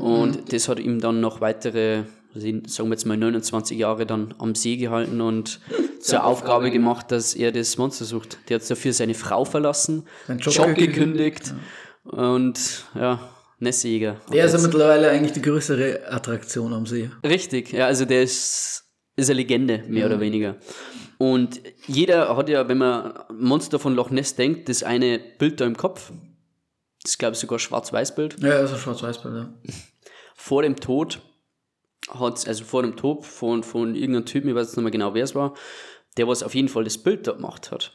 [0.00, 4.34] und das hat ihm dann noch weitere, also sagen wir jetzt mal 29 Jahre dann
[4.38, 5.60] am See gehalten und
[6.00, 8.38] zur Aufgabe gemacht, dass er das Monster sucht.
[8.48, 11.54] Der hat dafür seine Frau verlassen, Seinen Job, Job gekündigt
[12.04, 13.20] und ja,
[13.58, 14.20] Nessjäger.
[14.32, 17.10] Der ist ja mittlerweile eigentlich die größere Attraktion am See.
[17.24, 18.84] Richtig, ja, also der ist,
[19.16, 20.56] ist eine Legende, mehr oder weniger.
[21.18, 25.66] Und jeder hat ja, wenn man Monster von Loch Ness denkt, das eine Bild da
[25.66, 26.12] im Kopf.
[27.02, 28.40] Das ist, glaube ich, sogar ein Schwarz-Weiß-Bild.
[28.40, 29.54] Ja, also Schwarz-Weiß-Bild, ja.
[30.34, 31.20] Vor dem Tod
[32.18, 35.14] hat also vor dem Tod von, von irgendeinem Typen, ich weiß jetzt nicht mehr genau,
[35.14, 35.54] wer es war,
[36.16, 37.92] der was auf jeden Fall das Bild da gemacht hat.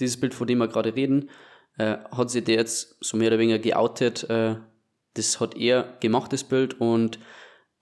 [0.00, 1.30] Dieses Bild, von dem wir gerade reden,
[1.78, 4.28] äh, hat sich der jetzt so mehr oder weniger geoutet.
[4.28, 4.56] Äh,
[5.14, 7.18] das hat er gemacht, das Bild, und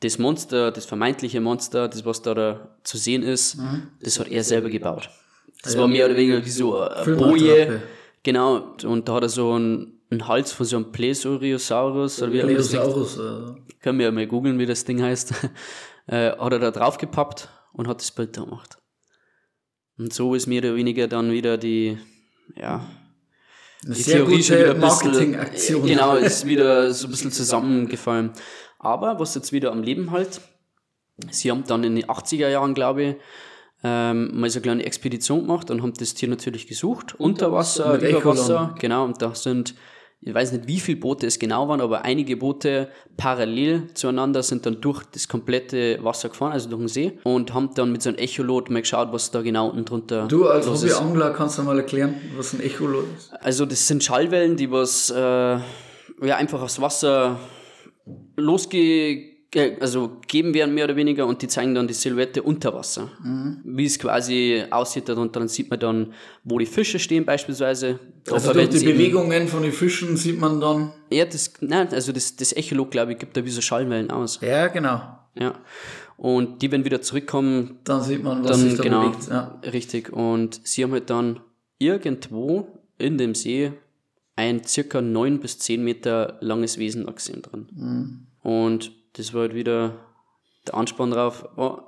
[0.00, 3.58] das Monster, das vermeintliche Monster, das was da, da zu sehen ist,
[4.00, 5.10] das hat er selber gebaut.
[5.62, 7.16] Das war mehr oder weniger wie so eine.
[7.16, 7.82] Boje.
[8.22, 12.38] Genau, und da hat er so einen, einen Hals von so einem Plesiosaurus, oder wie
[12.38, 13.18] er Plesiosaurus.
[13.18, 15.32] Äh, können wir ja mal googeln, wie das Ding heißt,
[16.06, 18.78] äh, hat er da drauf gepappt und hat das Bild da gemacht.
[19.98, 21.98] Und so ist mehr oder weniger dann wieder die,
[22.56, 22.86] ja,
[23.84, 25.86] eine die sehr Theorie schon wieder gute ein bisschen, Marketingaktion.
[25.86, 28.32] genau, ist wieder so ein bisschen zusammengefallen.
[28.78, 30.40] Aber was jetzt wieder am Leben halt,
[31.30, 33.16] sie haben dann in den 80er Jahren, glaube ich,
[33.84, 38.00] ähm, mal so eine kleine Expedition gemacht und haben das Tier natürlich gesucht, unter Wasser,
[38.00, 38.24] über.
[38.24, 39.74] Wasser, genau, und da sind,
[40.20, 44.66] ich weiß nicht, wie viele Boote es genau waren, aber einige Boote parallel zueinander sind
[44.66, 48.08] dann durch das komplette Wasser gefahren, also durch den See, und haben dann mit so
[48.08, 50.66] einem Echolot mal geschaut, was da genau unten drunter Du als.
[50.66, 53.32] Hobbyangler kannst du mal erklären, was ein Echolot ist?
[53.40, 55.62] Also das sind Schallwellen, die was äh, ja
[56.36, 57.38] einfach aufs Wasser
[58.36, 59.37] losge
[59.80, 63.10] also geben werden mehr oder weniger und die zeigen dann die Silhouette unter Wasser.
[63.64, 66.12] Wie es quasi aussieht und dann sieht man dann,
[66.44, 67.98] wo die Fische stehen beispielsweise.
[68.24, 70.92] Da Also durch die Bewegungen von den Fischen sieht man dann.
[71.10, 74.38] Ja, das, nein, also das, das Echolot, glaube ich, gibt da wie so Schallwellen aus.
[74.42, 75.00] Ja, genau.
[75.34, 75.54] Ja.
[76.18, 79.28] Und die, wenn wieder zurückkommen, Dann sieht man, was dann sich da genau, bewegt.
[79.30, 79.60] Ja.
[79.72, 80.12] richtig.
[80.12, 81.40] Und sie haben halt dann
[81.78, 83.72] irgendwo in dem See
[84.36, 87.66] ein circa neun bis zehn Meter langes Wesen gesehen drin.
[87.72, 88.26] Mhm.
[88.42, 89.94] Und das war halt wieder
[90.66, 91.78] der Anspann drauf, oh,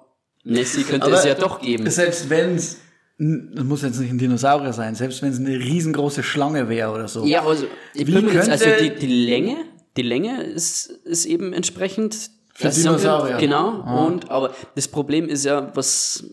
[0.44, 1.88] Nessie könnte Aber es ja doch geben.
[1.90, 2.78] Selbst wenn es,
[3.18, 7.08] das muss jetzt nicht ein Dinosaurier sein, selbst wenn es eine riesengroße Schlange wäre oder
[7.08, 7.24] so.
[7.26, 9.56] Ja, also, ich Wie bin mir jetzt, also könnte- die, die Länge,
[9.96, 12.30] die Länge ist, ist eben entsprechend.
[12.54, 13.36] Für das wir- Dinosaurier.
[13.36, 16.24] Genau, und, aber das Problem ist ja, was,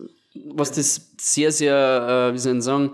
[0.45, 2.93] was das sehr, sehr, äh, wie soll ich sagen,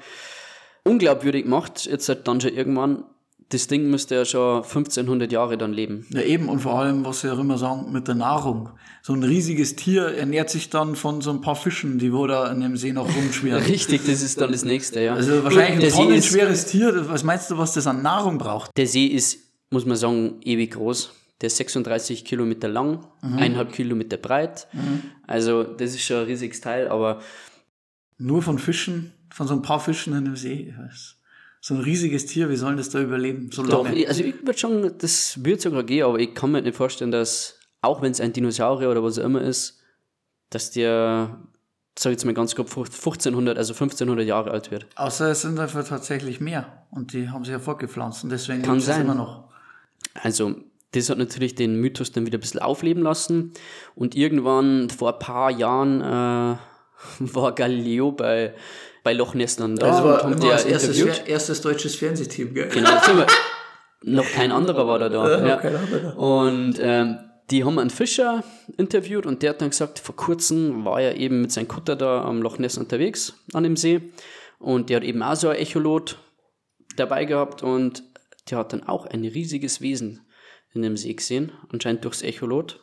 [0.84, 3.04] unglaubwürdig macht, jetzt halt dann schon irgendwann,
[3.54, 6.06] das Ding müsste ja schon 1500 Jahre dann leben.
[6.10, 6.50] Ja, eben.
[6.50, 8.70] Und vor allem, was sie auch immer sagen, mit der Nahrung.
[9.02, 12.52] So ein riesiges Tier ernährt sich dann von so ein paar Fischen, die wo da
[12.52, 13.64] in dem See noch rumschwirren.
[13.68, 15.14] Richtig, das ist dann das nächste, ja.
[15.14, 17.10] Also wahrscheinlich ein tonnenschweres Tier.
[17.10, 18.72] Was meinst du, was das an Nahrung braucht?
[18.78, 19.40] Der See ist,
[19.70, 21.12] muss man sagen, ewig groß.
[21.42, 24.68] Der ist 36 Kilometer lang, eineinhalb Kilometer breit.
[25.28, 27.20] Also das ist schon ein riesiges Teil, aber
[28.18, 30.70] Nur von Fischen, von so ein paar Fischen in dem See.
[30.70, 31.18] Ich weiß.
[31.66, 33.50] So ein riesiges Tier, wie sollen das da überleben?
[33.50, 34.06] So doch, lange.
[34.06, 37.58] also ich würde schon, das wird sogar gehen, aber ich kann mir nicht vorstellen, dass,
[37.80, 39.80] auch wenn es ein Dinosaurier oder was auch immer ist,
[40.50, 41.40] dass der,
[41.98, 44.88] sag ich jetzt mal ganz grob, 1500, also 1500 Jahre alt wird.
[44.96, 46.86] Außer es sind einfach tatsächlich mehr.
[46.92, 48.26] Und die haben sich ja fortgepflanzt.
[48.26, 49.04] Und deswegen Kann sein.
[49.04, 49.46] immer noch.
[50.16, 50.56] Also,
[50.92, 53.54] das hat natürlich den Mythos dann wieder ein bisschen aufleben lassen.
[53.96, 56.58] Und irgendwann vor ein paar Jahren äh,
[57.20, 58.54] war Galileo bei,
[59.04, 61.96] bei Loch Ness dann da Das und war immer die das ja erstes, erstes deutsches
[61.96, 62.70] Fernsehteam, gell?
[62.70, 62.92] Genau,
[64.06, 65.46] noch kein anderer war da da.
[65.48, 66.18] Ja, kein anderer.
[66.18, 67.20] Und ähm,
[67.52, 68.44] die haben einen Fischer
[68.78, 72.24] interviewt und der hat dann gesagt, vor kurzem war er eben mit seinem Kutter da
[72.24, 74.02] am Loch Ness unterwegs an dem See
[74.60, 76.18] und der hat eben auch so ein Echolot
[76.96, 78.04] dabei gehabt und
[78.50, 80.26] der hat dann auch ein riesiges Wesen
[80.74, 82.80] in dem See gesehen, anscheinend durchs Echolot.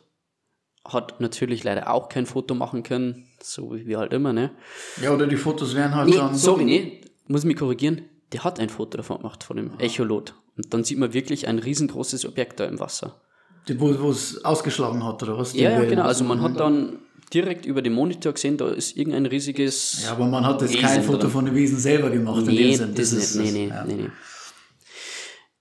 [0.85, 4.51] Hat natürlich leider auch kein Foto machen können, so wie wir halt immer, ne?
[5.01, 6.35] Ja, oder die Fotos wären halt Nee, dann.
[6.35, 8.03] sorry, nee, muss mich korrigieren.
[8.31, 10.33] Der hat ein Foto davon gemacht, von dem Echolot.
[10.57, 13.19] Und dann sieht man wirklich ein riesengroßes Objekt da im Wasser.
[13.67, 15.53] Die, wo es ausgeschlagen hat, oder was?
[15.53, 16.03] Ja, ja, genau.
[16.03, 16.99] Also man hat dann
[17.33, 20.03] direkt über den Monitor gesehen, da ist irgendein riesiges.
[20.03, 21.29] Ja, aber man hat jetzt Wesen kein Foto drin.
[21.29, 22.39] von dem Wesen selber gemacht.
[22.39, 22.95] in dem nee, Sinn.
[22.95, 23.53] das ist nicht.
[23.53, 23.85] Nee, nee, ja.
[23.85, 24.09] nee, nee.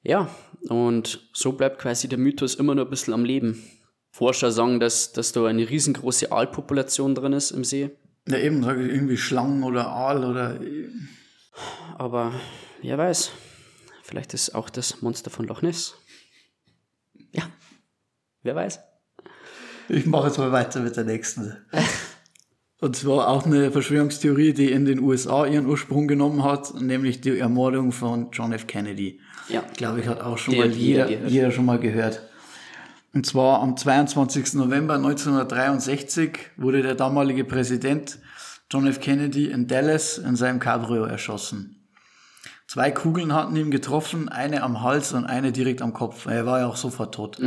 [0.02, 0.28] Ja,
[0.68, 3.62] und so bleibt quasi der Mythos immer noch ein bisschen am Leben.
[4.20, 7.88] Forscher sagen, dass, dass da eine riesengroße Aalpopulation drin ist im See.
[8.28, 10.60] Ja, eben, sage ich irgendwie Schlangen oder Aal oder.
[11.96, 12.34] Aber
[12.82, 13.30] wer weiß,
[14.02, 15.94] vielleicht ist auch das Monster von Loch Ness.
[17.32, 17.44] Ja,
[18.42, 18.80] wer weiß.
[19.88, 21.56] Ich mache jetzt mal weiter mit der nächsten.
[22.82, 27.38] Und zwar auch eine Verschwörungstheorie, die in den USA ihren Ursprung genommen hat, nämlich die
[27.38, 28.66] Ermordung von John F.
[28.66, 29.18] Kennedy.
[29.48, 32.29] Ja, Glaube ich, hat auch schon Die mal jeder jeder schon mal gehört.
[33.12, 34.54] Und zwar am 22.
[34.54, 38.18] November 1963 wurde der damalige Präsident
[38.70, 39.00] John F.
[39.00, 41.88] Kennedy in Dallas in seinem Cabrio erschossen.
[42.68, 46.26] Zwei Kugeln hatten ihn getroffen, eine am Hals und eine direkt am Kopf.
[46.26, 47.40] Er war ja auch sofort tot.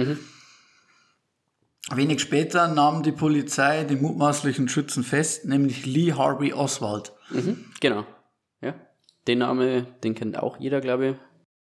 [1.91, 7.13] Wenig später nahm die Polizei den mutmaßlichen Schützen fest, nämlich Lee Harvey Oswald.
[7.29, 8.05] mhm, genau.
[8.59, 8.75] Ja,
[9.27, 11.15] den Name, den kennt auch jeder, glaube ich.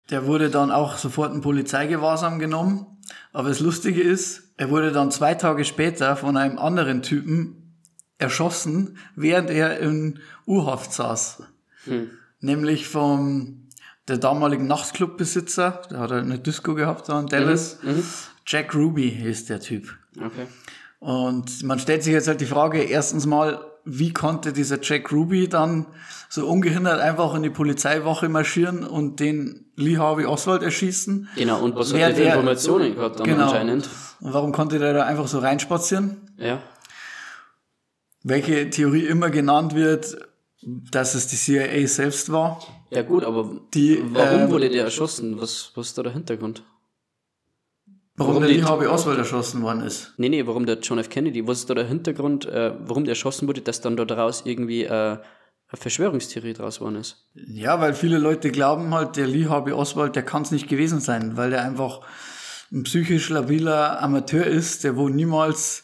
[0.09, 2.92] Der wurde dann auch sofort in Polizeigewahrsam genommen.
[3.31, 7.75] Aber das Lustige ist, er wurde dann zwei Tage später von einem anderen Typen
[8.17, 11.43] erschossen, während er in U-Haft saß.
[12.39, 13.67] Nämlich vom
[14.07, 17.79] der damaligen Nachtclubbesitzer, der hat halt eine Disco gehabt da in Dallas.
[18.45, 19.95] Jack Ruby hieß der Typ.
[20.17, 20.47] Okay.
[20.99, 25.49] Und man stellt sich jetzt halt die Frage, erstens mal, wie konnte dieser Jack Ruby
[25.49, 25.87] dann
[26.33, 31.29] so ungehindert einfach in die Polizeiwache marschieren und den Lee Harvey Oswald erschießen?
[31.35, 33.43] Genau, und was Wer hat der für Informationen gehabt dann Genau.
[33.43, 33.87] anscheinend?
[34.19, 36.31] Und warum konnte der da einfach so reinspazieren?
[36.37, 36.59] Ja.
[38.23, 40.17] Welche Theorie immer genannt wird,
[40.63, 42.59] dass es die CIA selbst war.
[42.89, 45.39] Ja gut, aber Die, warum ähm, wurde der erschossen?
[45.39, 46.63] Was, was ist da der Hintergrund?
[48.15, 50.13] Warum, Warum der Lee Harvey Oswald erschossen worden ist.
[50.17, 51.09] Nee, nee, warum der John F.
[51.09, 51.45] Kennedy?
[51.47, 54.85] Was ist da der Hintergrund, äh, warum der erschossen wurde, dass dann da daraus irgendwie
[54.85, 55.17] äh,
[55.73, 57.25] eine Verschwörungstheorie draus geworden ist?
[57.33, 60.99] Ja, weil viele Leute glauben halt, der Lee Harvey Oswald, der kann es nicht gewesen
[60.99, 62.01] sein, weil der einfach
[62.71, 65.83] ein psychisch labiler Amateur ist, der wohl niemals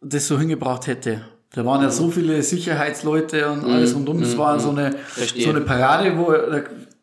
[0.00, 1.22] das so hingebracht hätte.
[1.52, 4.22] Da waren ja so viele Sicherheitsleute und alles rundum.
[4.22, 5.44] Es war so eine, Verstehe.
[5.44, 6.32] so eine Parade, wo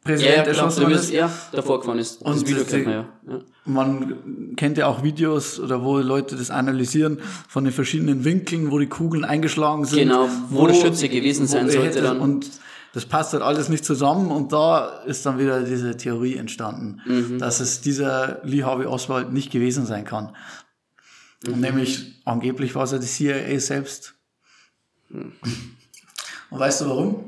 [0.06, 1.12] der Präsident erschossen worden ist.
[1.12, 2.22] er davor gefahren ist.
[2.22, 3.06] Das Und Video das kennt man ja.
[3.30, 3.40] ja.
[3.66, 8.80] Man kennt ja auch Videos oder wo Leute das analysieren von den verschiedenen Winkeln, wo
[8.80, 10.00] die Kugeln eingeschlagen sind.
[10.00, 12.20] Genau, wo der Schütze gewesen sein sollte dann.
[12.20, 12.50] Und
[12.94, 17.40] das passt halt alles nicht zusammen und da ist dann wieder diese Theorie entstanden, Mhm.
[17.40, 20.36] dass es dieser Lee Harvey Oswald nicht gewesen sein kann.
[21.48, 21.54] Mhm.
[21.54, 24.14] Und nämlich angeblich war es ja die CIA selbst.
[25.10, 25.32] Mhm.
[26.50, 27.24] Und weißt du warum?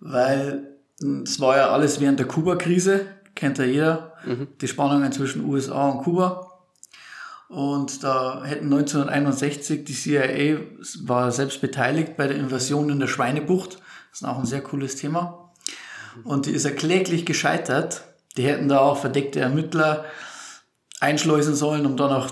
[0.00, 0.69] Weil
[1.24, 4.48] es war ja alles während der Kuba-Krise, kennt ja jeder, Mhm.
[4.60, 6.46] die Spannungen zwischen USA und Kuba.
[7.48, 10.58] Und da hätten 1961 die CIA
[11.04, 13.78] war selbst beteiligt bei der Invasion in der Schweinebucht.
[14.10, 15.50] Das ist auch ein sehr cooles Thema.
[16.24, 18.02] Und die ist ja kläglich gescheitert.
[18.36, 20.04] Die hätten da auch verdeckte Ermittler
[21.00, 22.28] einschleusen sollen, um dann auch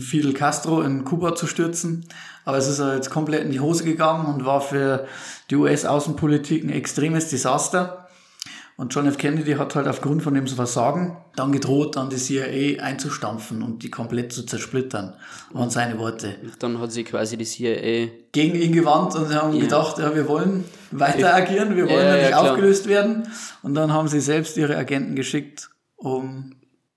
[0.00, 2.04] Fidel Castro in Kuba zu stürzen.
[2.44, 5.06] Aber es ist ja jetzt komplett in die Hose gegangen und war für
[5.50, 8.07] die US-Außenpolitik ein extremes Desaster.
[8.80, 9.18] Und John F.
[9.18, 13.90] Kennedy hat halt aufgrund von dem Versagen dann gedroht, dann die CIA einzustampfen und die
[13.90, 15.14] komplett zu zersplittern,
[15.52, 16.36] waren seine Worte.
[16.60, 19.62] Dann hat sie quasi die CIA Gegen ihn gewandt und sie haben Ja.
[19.62, 22.52] gedacht, ja, wir wollen weiter agieren, wir wollen ja, ja, nicht klar.
[22.52, 23.26] aufgelöst werden.
[23.64, 26.52] Und dann haben sie selbst ihre Agenten geschickt, um,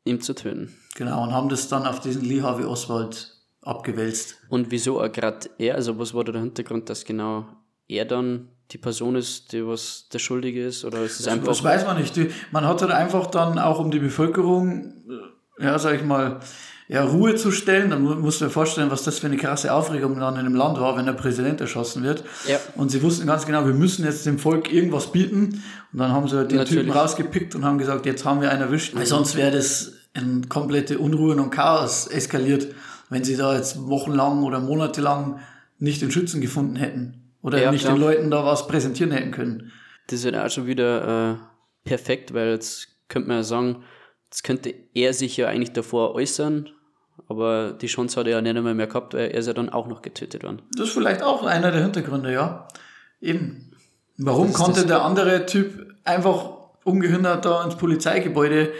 [0.05, 0.71] ihm zu töten.
[0.95, 4.35] genau, und haben das dann auf diesen Lee Harvey Oswald abgewälzt.
[4.49, 5.75] Und wieso gerade er?
[5.75, 7.45] Also was war da der Hintergrund, dass genau
[7.87, 10.85] er dann die Person ist, die was der Schuldige ist?
[10.85, 11.63] Oder ist es Das einfach...
[11.63, 12.15] weiß man nicht.
[12.51, 14.93] Man hat halt einfach dann auch um die Bevölkerung,
[15.59, 16.39] äh, ja, sag ich mal,
[16.87, 17.89] ja, Ruhe zu stellen.
[17.89, 20.55] Dann mu- musst du dir vorstellen, was das für eine krasse Aufregung dann in dem
[20.55, 22.23] Land war, wenn der Präsident erschossen wird.
[22.47, 22.59] Ja.
[22.75, 25.63] Und sie wussten ganz genau, wir müssen jetzt dem Volk irgendwas bieten.
[25.93, 26.85] Und dann haben sie halt den Natürlich.
[26.85, 28.95] Typen rausgepickt und haben gesagt, jetzt haben wir einen erwischt.
[28.95, 32.67] Weil sonst wäre das in komplette Unruhen und Chaos eskaliert,
[33.09, 35.39] wenn sie da jetzt wochenlang oder monatelang
[35.79, 37.20] nicht den Schützen gefunden hätten.
[37.41, 37.95] Oder Ja, nicht klar.
[37.95, 39.71] den Leuten da was präsentieren hätten können.
[40.07, 41.35] Das ist ja auch schon wieder äh,
[41.89, 43.83] perfekt, weil jetzt könnte man ja sagen,
[44.25, 46.69] jetzt könnte er sich ja eigentlich davor äußern,
[47.27, 49.69] aber die Chance hat er ja nicht einmal mehr gehabt, weil er ist ja dann
[49.69, 50.61] auch noch getötet worden.
[50.75, 52.67] Das ist vielleicht auch einer der Hintergründe, ja.
[53.21, 53.71] Eben.
[54.17, 56.51] Warum konnte der andere Typ einfach
[56.83, 58.71] ungehindert da ins Polizeigebäude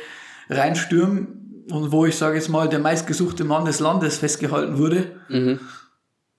[0.50, 5.12] reinstürmen und wo ich sage jetzt mal der meistgesuchte Mann des Landes festgehalten wurde?
[5.30, 5.60] Mhm.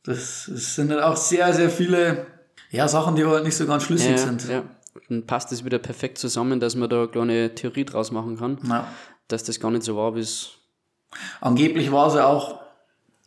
[0.05, 2.27] Das, das sind halt auch sehr, sehr viele
[2.71, 4.49] ja, Sachen, die halt nicht so ganz schlüssig Ja, sind.
[4.49, 4.63] ja.
[5.09, 8.59] Dann passt es wieder perfekt zusammen, dass man da eine kleine Theorie draus machen kann,
[8.69, 8.87] Ja.
[9.29, 10.51] dass das gar nicht so war, wie es
[11.41, 12.61] Angeblich war es ja auch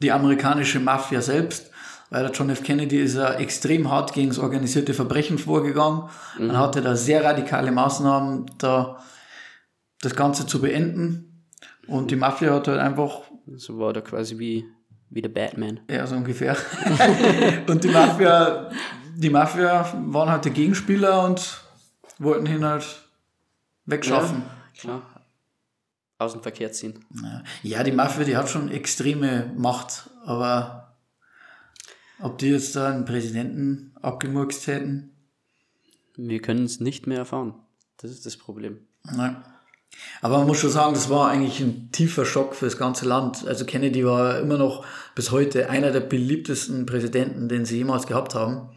[0.01, 1.69] die amerikanische Mafia selbst,
[2.09, 2.63] weil der John F.
[2.63, 6.09] Kennedy ist ja extrem hart gegen das organisierte Verbrechen vorgegangen.
[6.39, 9.03] Man hatte da sehr radikale Maßnahmen, da
[10.01, 11.45] das Ganze zu beenden.
[11.87, 13.21] Und die Mafia hat halt einfach,
[13.55, 14.65] so war da quasi wie,
[15.15, 15.79] wie der Batman.
[15.89, 16.57] ja, so ungefähr.
[17.67, 18.69] und die Mafia,
[19.15, 21.61] die Mafia waren halt der Gegenspieler und
[22.19, 22.85] wollten ihn halt
[23.85, 24.43] wegschaffen.
[24.77, 25.01] Klar.
[26.17, 27.05] Aus dem Verkehr ziehen.
[27.23, 27.43] Ja.
[27.63, 30.97] Ja, die Mafia, die hat schon extreme Macht, aber
[32.19, 35.11] ob die jetzt da einen Präsidenten abgemurkst hätten,
[36.17, 37.53] Wir können es nicht mehr erfahren.
[37.97, 38.79] Das ist das Problem.
[39.03, 39.37] nein.
[40.21, 43.45] Aber man muss schon sagen, das war eigentlich ein tiefer Schock für das ganze Land.
[43.47, 48.35] Also Kennedy war immer noch bis heute einer der beliebtesten Präsidenten, den sie jemals gehabt
[48.35, 48.69] haben.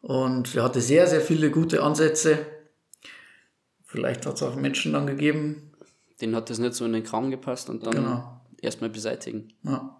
[0.00, 2.38] Und er hatte sehr, sehr viele gute Ansätze.
[3.84, 5.70] Vielleicht hat es auch Menschen dann gegeben.
[6.20, 8.40] Den hat das nicht so in den Kram gepasst und dann Genau.
[8.60, 9.52] erstmal beseitigen.
[9.62, 9.96] Ja.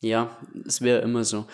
[0.00, 1.46] Ja, es wäre immer so.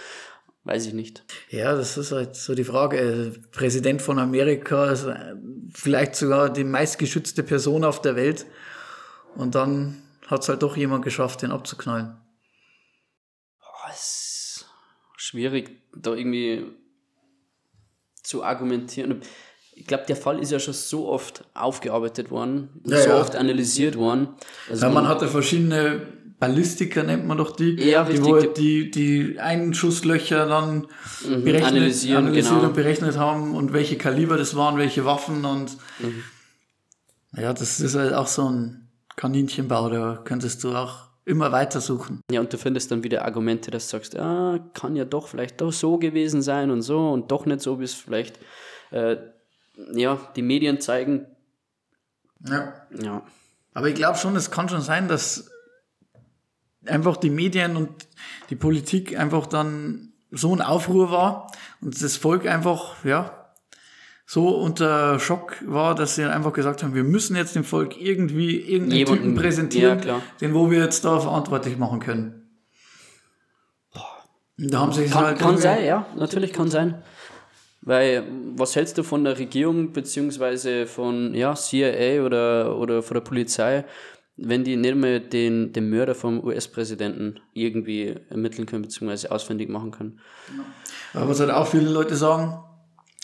[0.64, 1.24] Weiß ich nicht.
[1.48, 2.98] Ja, das ist halt so die Frage.
[2.98, 5.34] Äh, Präsident von Amerika ist äh,
[5.72, 8.46] vielleicht sogar die meistgeschützte Person auf der Welt.
[9.36, 12.16] Und dann hat es halt doch jemand geschafft, den abzuknallen.
[13.90, 14.66] Es ist
[15.16, 16.66] schwierig, da irgendwie
[18.22, 19.22] zu argumentieren.
[19.74, 23.20] Ich glaube, der Fall ist ja schon so oft aufgearbeitet worden, Ja, so ja.
[23.20, 24.28] oft analysiert worden.
[24.68, 26.06] Also Ja, man hatte verschiedene
[26.40, 30.86] Ballistiker, nennt man doch die, Ja, die, wo die, die Einschusslöcher dann
[31.22, 32.66] berechnet, Mhm, analysieren, analysiert genau.
[32.66, 36.24] und berechnet haben und welche Kaliber das waren, welche Waffen und Mhm.
[37.36, 42.22] ja, das ist halt auch so ein Kaninchenbau, da könntest du auch immer weiter suchen.
[42.32, 45.60] Ja, und du findest dann wieder Argumente, dass du sagst, ah, kann ja doch vielleicht
[45.60, 48.38] doch so gewesen sein und so und doch nicht so, wie es vielleicht
[48.90, 49.16] äh,
[49.94, 51.26] ja, die Medien zeigen.
[52.48, 52.72] Ja.
[52.98, 53.22] Ja,
[53.74, 55.49] Aber ich glaube schon, es kann schon sein, dass
[56.86, 58.08] einfach die Medien und
[58.50, 61.50] die Politik einfach dann so ein Aufruhr war
[61.80, 63.36] und das Volk einfach, ja,
[64.26, 68.60] so unter Schock war, dass sie einfach gesagt haben, wir müssen jetzt dem Volk irgendwie
[68.60, 70.22] irgendeinen Jemanden- Typen präsentieren, ja, klar.
[70.40, 72.36] den wo wir jetzt da verantwortlich machen können.
[74.56, 77.02] Da haben sie kann, halt kann sein, ja, natürlich kann sein.
[77.82, 78.24] Weil,
[78.56, 83.84] was hältst du von der Regierung, beziehungsweise von ja, CIA oder, oder von der Polizei,
[84.42, 89.90] wenn die nicht mehr den, den Mörder vom US-Präsidenten irgendwie ermitteln können, beziehungsweise ausfindig machen
[89.90, 90.20] können?
[91.12, 92.58] Aber was halt auch viele Leute sagen,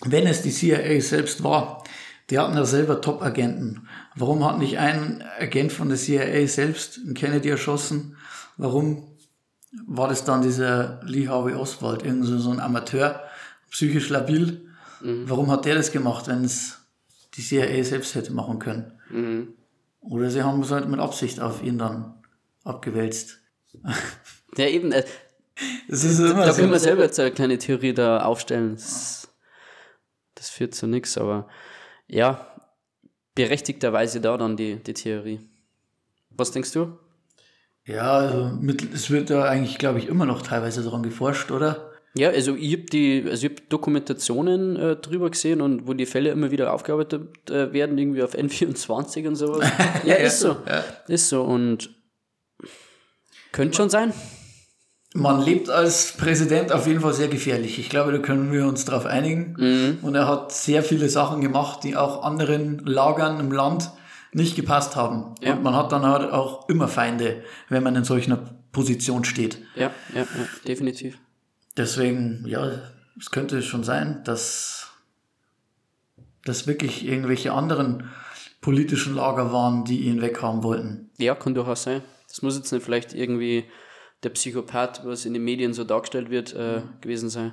[0.04, 1.82] wenn es die CIA selbst war,
[2.30, 3.88] die hatten ja selber Top-Agenten.
[4.14, 8.16] Warum hat nicht ein Agent von der CIA selbst einen Kennedy erschossen?
[8.56, 9.04] Warum
[9.86, 13.20] war das dann dieser Lee Harvey Oswald, irgend so ein Amateur,
[13.70, 14.62] psychisch labil?
[15.26, 16.78] Warum hat der das gemacht, wenn es
[17.34, 18.92] die CIA selbst hätte machen können?
[20.08, 22.22] Oder sie haben es halt mit Absicht auf ihn dann
[22.64, 23.38] abgewälzt.
[24.56, 25.04] Ja, eben, äh,
[25.88, 26.60] Das ist immer da so.
[26.60, 28.74] können wir selber jetzt eine kleine Theorie da aufstellen.
[28.74, 29.28] Das,
[30.34, 31.48] das führt zu nichts, aber
[32.06, 32.46] ja,
[33.34, 35.40] berechtigterweise da dann die, die Theorie.
[36.30, 36.98] Was denkst du?
[37.84, 41.92] Ja, also mit, es wird ja eigentlich, glaube ich, immer noch teilweise daran geforscht, oder?
[42.16, 46.06] Ja, also ich habe die, also ich hab Dokumentationen äh, drüber gesehen und wo die
[46.06, 49.70] Fälle immer wieder aufgearbeitet äh, werden, irgendwie auf N24 und sowas.
[50.04, 50.56] ja, ist so.
[50.66, 50.84] Ja.
[51.08, 51.90] Ist so und
[53.52, 54.12] könnte schon sein.
[55.14, 57.78] Man lebt als Präsident auf jeden Fall sehr gefährlich.
[57.78, 59.54] Ich glaube, da können wir uns darauf einigen.
[59.58, 59.98] Mhm.
[60.02, 63.90] Und er hat sehr viele Sachen gemacht, die auch anderen Lagern im Land
[64.32, 65.34] nicht gepasst haben.
[65.40, 65.54] Ja.
[65.54, 69.58] Und man hat dann halt auch immer Feinde, wenn man in solch einer Position steht.
[69.74, 70.26] Ja, ja, ja,
[70.66, 71.18] definitiv.
[71.76, 72.80] Deswegen, ja,
[73.18, 74.88] es könnte schon sein, dass
[76.44, 78.10] das wirklich irgendwelche anderen
[78.60, 81.10] politischen Lager waren, die ihn weghaben wollten.
[81.18, 82.02] Ja, kann durchaus sein.
[82.28, 83.64] Das muss jetzt nicht vielleicht irgendwie
[84.22, 87.52] der Psychopath, was in den Medien so dargestellt wird, äh, gewesen sein.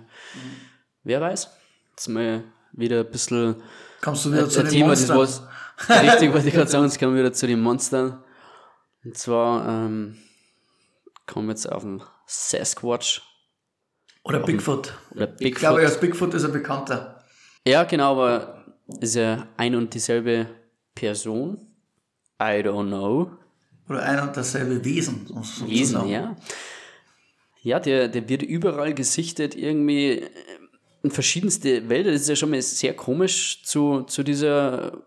[1.04, 1.50] Wer weiß?
[1.92, 3.56] Jetzt mal wieder ein bisschen
[4.02, 5.48] Kommst du wieder zu ein den Thema, das Monstern?
[5.88, 8.24] was richtig wollte ich gerade sagen, jetzt kommen wir wieder zu den Monstern.
[9.04, 10.18] Und zwar ähm,
[11.28, 13.22] kommen wir jetzt auf den Sasquatch
[14.24, 14.94] Oder Bigfoot.
[15.16, 15.60] oder Ich Bigfoot.
[15.60, 17.24] glaube, als Bigfoot ist er bekannter.
[17.68, 18.64] Ja, genau, aber
[19.00, 20.48] ist ja ein und dieselbe
[20.96, 21.58] Person?
[22.42, 23.32] I don't know.
[23.90, 25.26] Oder ein und dasselbe Wesen.
[25.28, 25.70] sozusagen.
[25.72, 26.36] Wesen, ja.
[27.62, 30.30] Ja, der, der wird überall gesichtet, irgendwie äh,
[31.04, 32.12] in verschiedenste Wälder.
[32.12, 35.02] Das ist ja schon mal sehr komisch zu, zu dieser,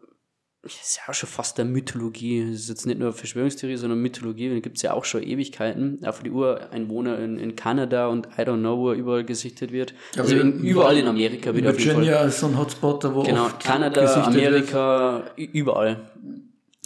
[0.75, 2.47] ist ja auch schon fast der Mythologie.
[2.51, 4.49] Das ist jetzt nicht nur Verschwörungstheorie, sondern Mythologie.
[4.51, 6.05] Da gibt es ja auch schon Ewigkeiten.
[6.05, 9.73] Auch für die Ureinwohner in, in Kanada und I don't know, wo er überall gesichtet
[9.73, 9.95] wird.
[10.17, 11.73] also wir- in, überall in Amerika wieder.
[11.73, 14.17] Virginia ist so ein Hotspot, da wo Genau, Kanada, wird.
[14.27, 16.11] Amerika, ü- überall.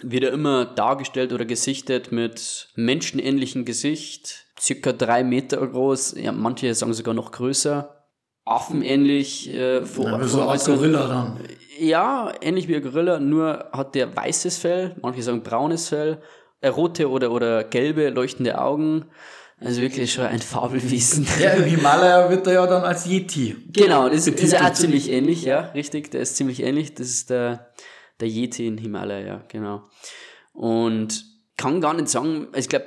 [0.03, 6.74] Wird er immer dargestellt oder gesichtet mit menschenähnlichem Gesicht, circa drei Meter groß, ja, manche
[6.74, 7.99] sagen sogar noch größer,
[8.45, 10.64] affenähnlich äh, vor, Ja, so als.
[10.64, 11.41] Gorilla dann.
[11.78, 16.20] Ja, ähnlich wie ein Gorilla, nur hat der weißes Fell, manche sagen braunes Fell,
[16.61, 19.07] äh, rote oder, oder gelbe leuchtende Augen.
[19.62, 21.26] Also wirklich schon ein Fabelwesen.
[21.38, 23.57] Ja, im Himalaya wird er ja dann als Yeti.
[23.72, 26.95] Genau, das ist, ist auch ziemlich ähnlich, ja, richtig, der ist ziemlich ähnlich.
[26.95, 27.70] Das ist der,
[28.20, 29.82] der Yeti in Himalaya, genau.
[30.55, 31.24] Und
[31.59, 32.86] kann gar nicht sagen, also ich glaube,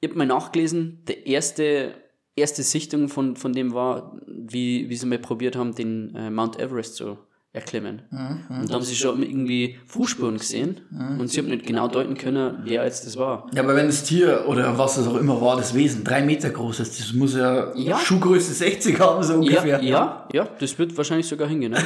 [0.00, 1.94] ich habe mal nachgelesen, der erste,
[2.36, 6.58] erste Sichtung von, von dem war, wie, wie sie mal probiert haben, den äh, Mount
[6.58, 7.18] Everest zu
[7.54, 8.02] erklimmen.
[8.48, 10.80] Und da haben sie schon irgendwie Fußspuren gesehen
[11.20, 13.48] und sie haben nicht genau deuten können, wer jetzt das war.
[13.54, 16.50] Ja, aber wenn das Tier oder was es auch immer war, das Wesen, drei Meter
[16.50, 17.96] groß ist, das muss ja, Ja.
[18.00, 19.80] Schuhgröße 60 haben, so ungefähr.
[19.80, 21.70] Ja, ja, ja, das wird wahrscheinlich sogar hingehen.
[21.70, 21.78] Ne?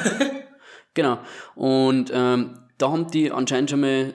[0.94, 1.18] genau.
[1.55, 4.14] Und ähm, da haben die anscheinend schon mal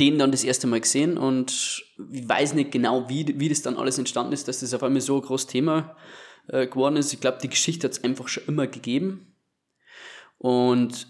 [0.00, 3.76] den dann das erste Mal gesehen und ich weiß nicht genau, wie, wie das dann
[3.76, 5.96] alles entstanden ist, dass das auf einmal so ein großes Thema
[6.48, 7.12] äh, geworden ist.
[7.12, 9.34] Ich glaube, die Geschichte hat es einfach schon immer gegeben.
[10.38, 11.06] Und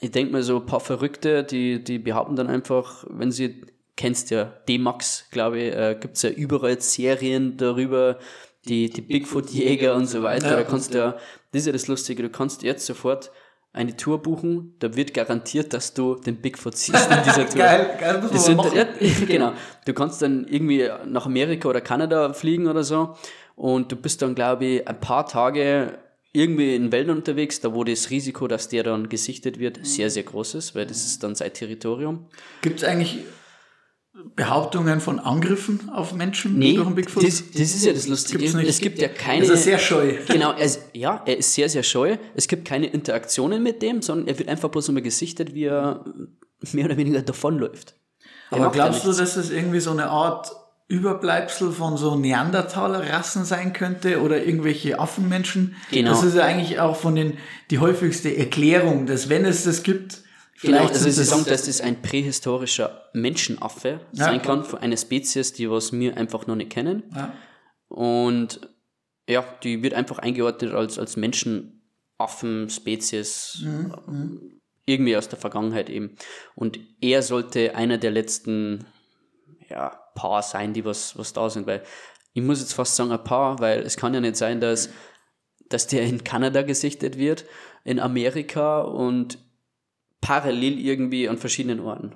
[0.00, 3.66] ich denke mal, so ein paar Verrückte, die, die behaupten dann einfach, wenn sie,
[3.96, 8.18] kennst ja D-Max, glaube ich, äh, gibt es ja überall Serien darüber,
[8.66, 10.50] die, die Bigfoot-Jäger und so weiter.
[10.50, 10.56] Ja.
[10.56, 11.12] Da kannst du ja,
[11.50, 13.30] das ist ja das Lustige, du kannst jetzt sofort
[13.74, 17.58] eine Tour buchen, da wird garantiert, dass du den Bigfoot siehst in dieser Tour.
[17.58, 18.76] Geil, geil, muss man Das mal sind, machen.
[18.76, 18.86] ja,
[19.26, 19.52] genau.
[19.86, 23.14] Du kannst dann irgendwie nach Amerika oder Kanada fliegen oder so
[23.56, 25.98] und du bist dann, glaube ich, ein paar Tage
[26.34, 30.22] irgendwie in Wäldern unterwegs, da wo das Risiko, dass der dann gesichtet wird, sehr, sehr
[30.22, 32.26] groß ist, weil das ist dann sein Territorium.
[32.62, 33.20] Gibt es eigentlich
[34.36, 37.24] Behauptungen von Angriffen auf Menschen Nee, durch einen Bigfoot?
[37.24, 38.44] das, das ist ja das Lustige.
[38.66, 39.44] Es gibt ja keine...
[39.44, 40.18] ist er sehr scheu.
[40.28, 42.18] Genau, er ist, ja, er ist sehr, sehr scheu.
[42.34, 46.04] Es gibt keine Interaktionen mit dem, sondern er wird einfach bloß immer gesichtet, wie er
[46.72, 47.94] mehr oder weniger davonläuft.
[48.50, 50.52] Er Aber glaubst du, dass das irgendwie so eine Art
[50.88, 55.74] Überbleibsel von so Neandertaler-Rassen sein könnte oder irgendwelche Affenmenschen?
[55.90, 56.10] Genau.
[56.10, 57.38] Das ist ja eigentlich auch von den,
[57.70, 60.22] die häufigste Erklärung, dass wenn es das gibt,
[60.62, 64.24] Genau, vielleicht also sind sie das- sagen, dass das ein prähistorischer Menschenaffe Ja.
[64.26, 67.02] sein kann, von einer Spezies, die was wir einfach noch nicht kennen.
[67.14, 67.32] Ja.
[67.88, 68.60] Und
[69.28, 73.64] ja, die wird einfach eingeordnet als, als Menschenaffen-Spezies.
[74.84, 76.16] Irgendwie aus der Vergangenheit eben.
[76.56, 78.84] Und er sollte einer der letzten
[79.68, 81.66] ja, Paar sein, die was, was da sind.
[81.66, 81.82] Weil
[82.34, 84.90] ich muss jetzt fast sagen, ein Paar, weil es kann ja nicht sein, dass,
[85.68, 87.44] dass der in Kanada gesichtet wird,
[87.84, 89.38] in Amerika und
[90.22, 92.12] parallel irgendwie an verschiedenen Orten.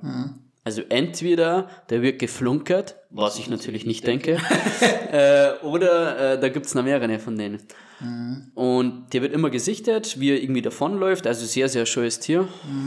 [0.64, 4.38] Also entweder der wird geflunkert, was ich natürlich nicht denke,
[5.12, 7.60] äh, oder äh, da gibt es noch mehrere von denen.
[8.54, 12.46] Und der wird immer gesichtet, wie er irgendwie davonläuft, also sehr, sehr scheues Tier,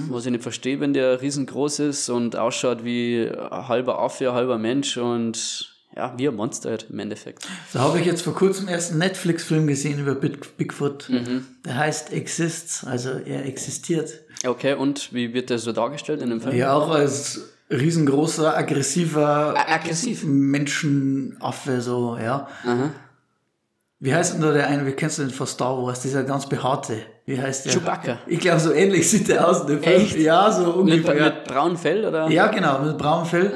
[0.09, 4.35] was ich nicht verstehe, wenn der riesengroß ist und ausschaut wie ein halber Affe, ein
[4.35, 7.47] halber Mensch und ja, wie ein Monster halt im Endeffekt.
[7.73, 11.09] Da habe ich jetzt vor kurzem erst einen Netflix-Film gesehen über Big, Bigfoot.
[11.09, 11.45] Mhm.
[11.65, 14.11] Der heißt Exists, also er existiert.
[14.45, 16.55] Okay, und wie wird der so dargestellt in dem Film?
[16.55, 20.23] Ja, auch als riesengroßer, aggressiver aggressiv.
[20.23, 22.47] Menschenaffe, so, ja.
[22.65, 22.91] Aha.
[24.01, 26.47] Wie heißt denn da der eine, wie kennst du den von Star Wars, dieser ganz
[26.47, 27.01] behaarte?
[27.25, 27.73] Wie heißt der?
[27.73, 28.19] Chewbacca.
[28.27, 30.01] Ich glaube, so ähnlich sieht der aus in dem Film.
[30.01, 30.17] Echt?
[30.17, 31.25] Ja, so Mit, ungefähr.
[31.25, 32.29] mit braunem Fell, oder?
[32.29, 33.51] ja, genau, mit braunem Fell.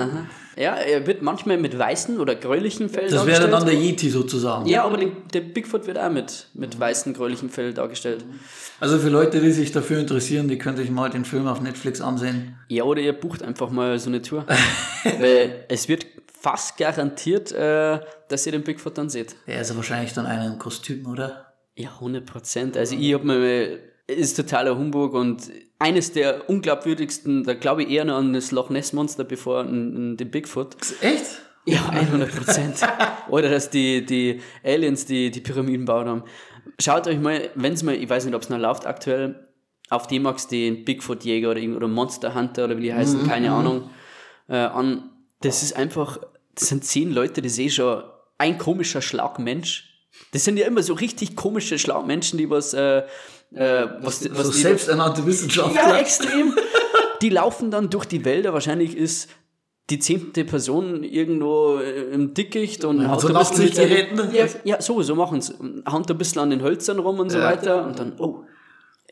[0.56, 3.54] Ja, er wird manchmal mit weißen oder gräulichen Fell Das wäre dargestellt.
[3.54, 4.68] dann der Yeti sozusagen.
[4.68, 8.24] Ja, aber den, der Bigfoot wird auch mit, mit weißen, gräulichen Fell dargestellt.
[8.80, 12.02] Also für Leute, die sich dafür interessieren, die können sich mal den Film auf Netflix
[12.02, 12.58] ansehen.
[12.68, 14.46] Ja, oder ihr bucht einfach mal so eine Tour.
[15.20, 16.06] Weil es wird
[16.40, 19.36] fast garantiert, äh, dass ihr den Bigfoot dann seht.
[19.48, 21.54] Der ist wahrscheinlich dann einer im Kostüm, oder?
[21.76, 22.78] Ja, 100 Prozent.
[22.78, 25.44] Also ich hab mir, ist totaler Humbug und
[25.84, 30.16] eines der unglaubwürdigsten, da glaube ich eher noch an das Loch Ness Monster bevor an,
[30.16, 30.78] den Bigfoot.
[31.02, 31.26] Echt?
[31.66, 32.76] Ja, 100 Prozent.
[33.30, 36.24] Oder dass die, die Aliens die, die Pyramiden bauen haben.
[36.80, 39.50] Schaut euch mal, wenn es mal, ich weiß nicht, ob es noch läuft aktuell,
[39.90, 43.90] auf D-Max den Bigfoot-Jäger oder, oder Monster Hunter oder wie die heißen, keine Ahnung,
[44.48, 45.10] äh, an.
[45.42, 46.18] Das ist einfach,
[46.56, 48.04] das sind zehn Leute, das ist eh schon
[48.38, 49.90] ein komischer Schlagmensch.
[50.32, 53.04] Das sind ja immer so richtig komische Schlagmenschen, die was, äh,
[53.56, 55.82] äh, was, was so die, selbsternannte Wissenschaftler.
[55.90, 56.54] ja, extrem.
[57.22, 58.52] Die laufen dann durch die Wälder.
[58.54, 59.30] Wahrscheinlich ist
[59.90, 64.46] die zehnte Person irgendwo äh, im Dickicht und Ja, so ein bisschen mit seinen- Ja,
[64.66, 65.42] ja, so, so machen.
[65.90, 67.46] Hauen da ein bisschen an den Hölzern rum und so Ja.
[67.46, 67.86] weiter.
[67.86, 68.44] Und dann, oh,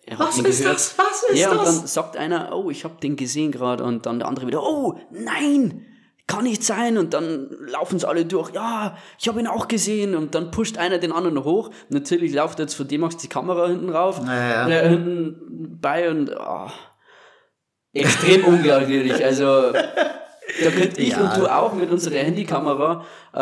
[0.05, 0.75] er Was ist gehört.
[0.75, 0.95] das?
[0.97, 1.77] Was ist ja, und das?
[1.77, 3.83] dann sagt einer, oh, ich habe den gesehen gerade.
[3.83, 5.85] Und dann der andere wieder, oh, nein,
[6.32, 6.97] kann nicht sein.
[6.97, 10.15] Und dann laufen sie alle durch, ja, ich habe ihn auch gesehen.
[10.15, 11.71] Und dann pusht einer den anderen noch hoch.
[11.89, 14.21] Natürlich läuft jetzt von dem aus die Kamera hinten rauf.
[14.25, 14.69] Ja, ja.
[14.69, 16.71] Äh, hinten bei und ah,
[17.93, 19.23] extrem unglaubwürdig.
[19.23, 21.32] Also da könnte ich Ja.
[21.32, 23.39] und du auch mit unserer Handykamera äh,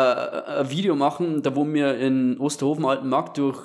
[0.60, 3.58] ein Video machen, da wo wir in Osterhofen Alten Markt durch,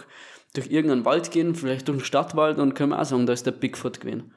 [0.54, 3.46] durch irgendeinen Wald gehen, vielleicht durch den Stadtwald und können wir auch sagen, da ist
[3.46, 4.34] der Bigfoot gewesen.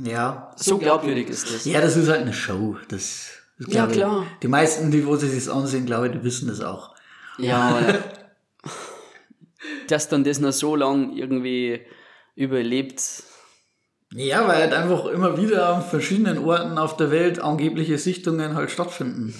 [0.00, 0.50] Ja.
[0.56, 1.64] So glaubwürdig ist das.
[1.64, 2.76] Ja, das ist halt eine Show.
[2.88, 4.26] Das, das Ja, ich- klar.
[4.42, 6.94] Die meisten, die wo sie sich ansehen, glaube ich, die wissen das auch.
[7.38, 7.98] Ja, aber
[9.88, 11.80] dass dann das noch so lang irgendwie
[12.34, 13.00] überlebt.
[14.12, 18.70] Ja, weil halt einfach immer wieder an verschiedenen Orten auf der Welt angebliche Sichtungen halt
[18.70, 19.34] stattfinden.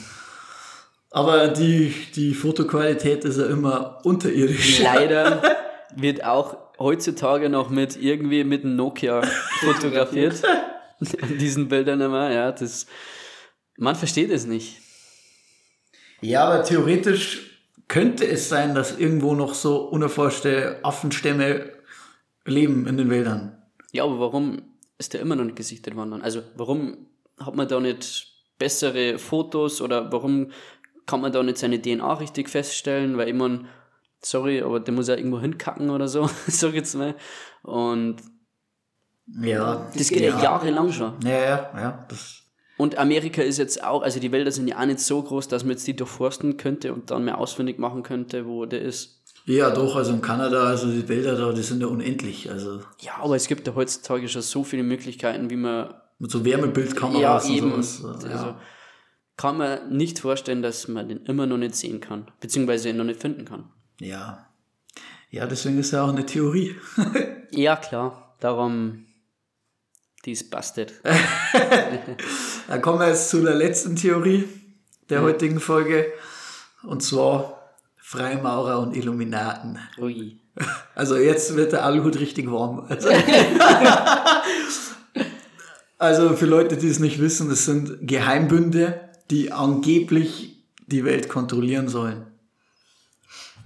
[1.10, 4.78] Aber die, die Fotoqualität ist ja immer unterirdisch.
[4.82, 5.40] Leider
[5.96, 9.22] wird auch heutzutage noch mit irgendwie mit einem Nokia
[9.60, 10.42] fotografiert.
[11.30, 12.86] In diesen Bildern immer, ja, das,
[13.78, 14.80] man versteht es nicht.
[16.20, 21.70] Ja, aber theoretisch könnte es sein, dass irgendwo noch so unerforschte Affenstämme
[22.44, 23.62] leben in den Wäldern.
[23.92, 24.62] Ja, aber warum
[24.98, 26.22] ist der immer noch nicht gesichtet worden?
[26.22, 27.06] Also, warum
[27.38, 30.50] hat man da nicht bessere Fotos oder warum
[31.06, 33.16] kann man da nicht seine DNA richtig feststellen?
[33.18, 33.66] Weil mein,
[34.20, 37.14] sorry, aber der muss ja irgendwo hinkacken oder so, sag jetzt mal.
[37.62, 38.16] Und
[39.40, 39.90] Ja.
[39.96, 41.14] das geht ja, jahrelang schon.
[41.22, 42.06] Ja, ja, ja.
[42.08, 42.42] Das,
[42.78, 45.64] Und Amerika ist jetzt auch, also die Wälder sind ja auch nicht so groß, dass
[45.64, 49.22] man jetzt die durchforsten könnte und dann mehr ausfindig machen könnte, wo der ist.
[49.46, 52.50] ja, doch, also in Kanada, also die Wälder da, die sind ja unendlich.
[52.50, 56.44] Also Ja, aber es gibt ja heutzutage schon so viele Möglichkeiten, wie man mit so
[56.44, 58.24] Wärmebildkameras ja, eben, und sowas.
[58.24, 58.30] Ja.
[58.30, 58.54] also
[59.36, 63.04] kann man nicht vorstellen, dass man den immer noch nicht sehen kann, beziehungsweise ihn noch
[63.04, 63.70] nicht finden kann.
[63.98, 64.42] ja.
[65.30, 66.76] Ja, deswegen ist ja auch eine Theorie.
[67.50, 69.05] Ja, klar, darum,
[70.26, 70.92] die ist busted.
[72.68, 74.46] Dann kommen wir jetzt zu der letzten Theorie
[75.08, 76.12] der heutigen Folge.
[76.82, 79.78] Und zwar Freimaurer und Illuminaten.
[79.98, 80.40] Ui.
[80.94, 82.86] Also jetzt wird der Aluhut richtig warm.
[82.88, 83.10] Also,
[85.98, 91.88] also für Leute, die es nicht wissen, das sind Geheimbünde, die angeblich die Welt kontrollieren
[91.88, 92.26] sollen.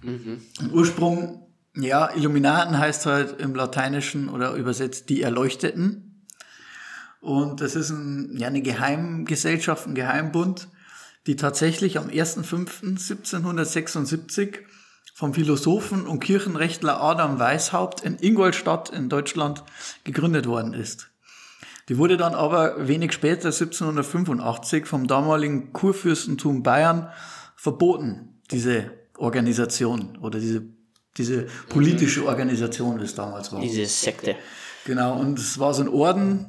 [0.02, 0.40] Im
[0.72, 1.46] Ursprung,
[1.76, 6.09] ja, Illuminaten heißt halt im Lateinischen oder übersetzt die Erleuchteten.
[7.20, 10.66] Und das ist ein, ja, eine Geheimgesellschaft, ein Geheimbund,
[11.26, 14.60] die tatsächlich am 1.5.1776
[15.14, 19.62] vom Philosophen und Kirchenrechtler Adam Weishaupt in Ingolstadt in Deutschland
[20.04, 21.10] gegründet worden ist.
[21.90, 27.10] Die wurde dann aber wenig später, 1785, vom damaligen Kurfürstentum Bayern
[27.56, 30.62] verboten, diese Organisation oder diese,
[31.16, 33.60] diese politische Organisation, wie es damals war.
[33.60, 34.36] Diese Sekte.
[34.86, 36.46] Genau, und es war so ein Orden,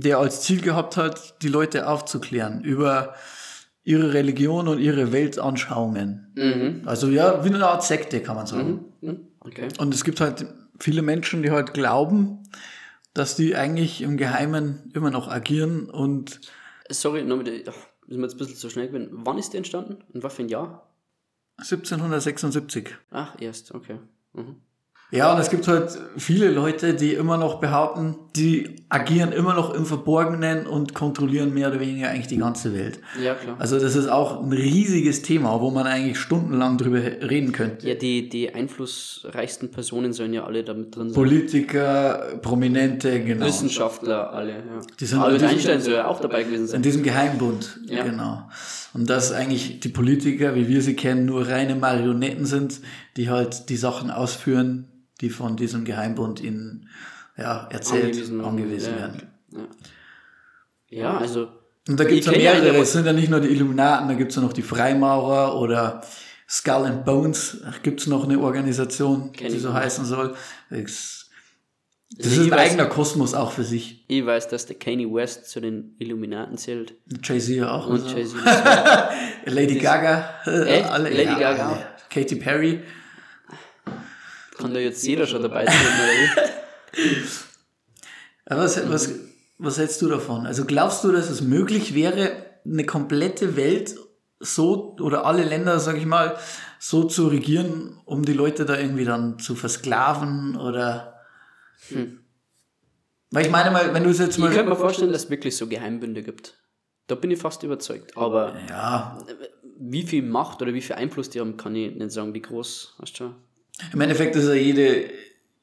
[0.00, 3.14] der als Ziel gehabt hat, die Leute aufzuklären über
[3.84, 6.82] ihre Religion und ihre Weltanschauungen.
[6.86, 8.84] Also ja, wie eine Art Sekte, kann man sagen.
[9.00, 9.68] Hm, Okay.
[9.78, 10.46] Und es gibt halt
[10.80, 12.38] viele Menschen, die halt glauben,
[13.12, 16.40] dass die eigentlich im Geheimen immer noch agieren und
[16.90, 17.74] Sorry, noch mit, ach,
[18.06, 19.08] müssen wir jetzt ein bisschen zu schnell gewesen.
[19.12, 19.98] Wann ist der entstanden?
[20.14, 20.88] Und was für ein Jahr?
[21.58, 22.88] 1776.
[23.10, 23.98] Ach, erst, okay.
[24.32, 24.56] Mhm.
[25.10, 29.74] Ja, und es gibt halt viele Leute, die immer noch behaupten, die agieren immer noch
[29.74, 32.98] im Verborgenen und kontrollieren mehr oder weniger eigentlich die ganze Welt.
[33.22, 33.54] Ja, klar.
[33.60, 37.86] Also das ist auch ein riesiges Thema, wo man eigentlich stundenlang drüber reden könnte.
[37.88, 41.14] Ja, die, die einflussreichsten Personen sollen ja alle damit drin sein.
[41.14, 43.46] Politiker, Prominente, genau.
[43.46, 44.62] Wissenschaftler, alle, ja.
[44.98, 46.82] Die sind Albert in Einstein soll ja auch dabei gewesen In sein.
[46.82, 48.02] diesem Geheimbund, Ja.
[48.02, 48.48] genau.
[48.94, 52.80] Und dass eigentlich die Politiker, wie wir sie kennen, nur reine Marionetten sind,
[53.16, 54.88] die halt die Sachen ausführen,
[55.20, 56.88] die von diesem Geheimbund ihnen
[57.36, 59.22] ja, erzählt, Angewiesen angewiesen, werden.
[59.50, 59.68] werden.
[60.88, 61.48] Ja, also.
[61.88, 64.08] Und da gibt's ja Ich kenn ja mehrere, es sind ja nicht nur die Illuminaten,
[64.08, 66.02] da gibt's ja noch die Freimaurer oder
[66.48, 69.78] Skull and Bones, da gibt's noch eine Organisation, Kenn die so nicht.
[69.78, 70.34] heißen soll.
[70.70, 71.26] Das,
[72.16, 74.04] das Also ist ein weiß- eigener Kosmos auch für sich.
[74.08, 76.94] Ich weiß, dass der Kanye West zu den Illuminaten zählt.
[77.22, 77.86] Jay-Z ja auch.
[77.88, 78.16] Und so.
[78.16, 78.36] Jay-Z.
[79.46, 80.30] Lady Gaga.
[80.46, 80.98] äh, Echt?
[80.98, 81.86] Lady Gaga alle.
[82.08, 82.80] Katy Perry.
[84.56, 85.74] Kann da jetzt jeder schon dabei sein,
[88.46, 89.14] was, was,
[89.58, 90.46] was hältst du davon?
[90.46, 92.32] Also glaubst du, dass es möglich wäre,
[92.64, 93.94] eine komplette Welt
[94.40, 96.36] so oder alle Länder, sag ich mal,
[96.78, 101.20] so zu regieren, um die Leute da irgendwie dann zu versklaven oder?
[103.30, 104.70] Weil ich meine mal, wenn du es jetzt Ich könnte mal.
[104.70, 106.54] mir vorstellen, dass es wirklich so Geheimbünde gibt.
[107.06, 108.16] Da bin ich fast überzeugt.
[108.16, 109.18] Aber Ja,
[109.78, 112.32] wie viel Macht oder wie viel Einfluss die haben, kann ich nicht sagen.
[112.34, 113.34] Wie groß, weißt du schon?
[113.92, 115.10] im Endeffekt ist ja jede,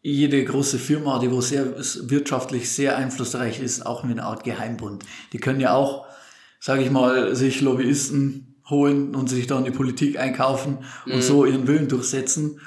[0.01, 1.75] jede große Firma, die wo sehr
[2.09, 5.03] wirtschaftlich sehr einflussreich ist, auch eine Art Geheimbund.
[5.33, 6.05] Die können ja auch,
[6.59, 11.67] sage ich mal, sich Lobbyisten holen und sich dann die Politik einkaufen und so ihren
[11.67, 12.61] Willen durchsetzen.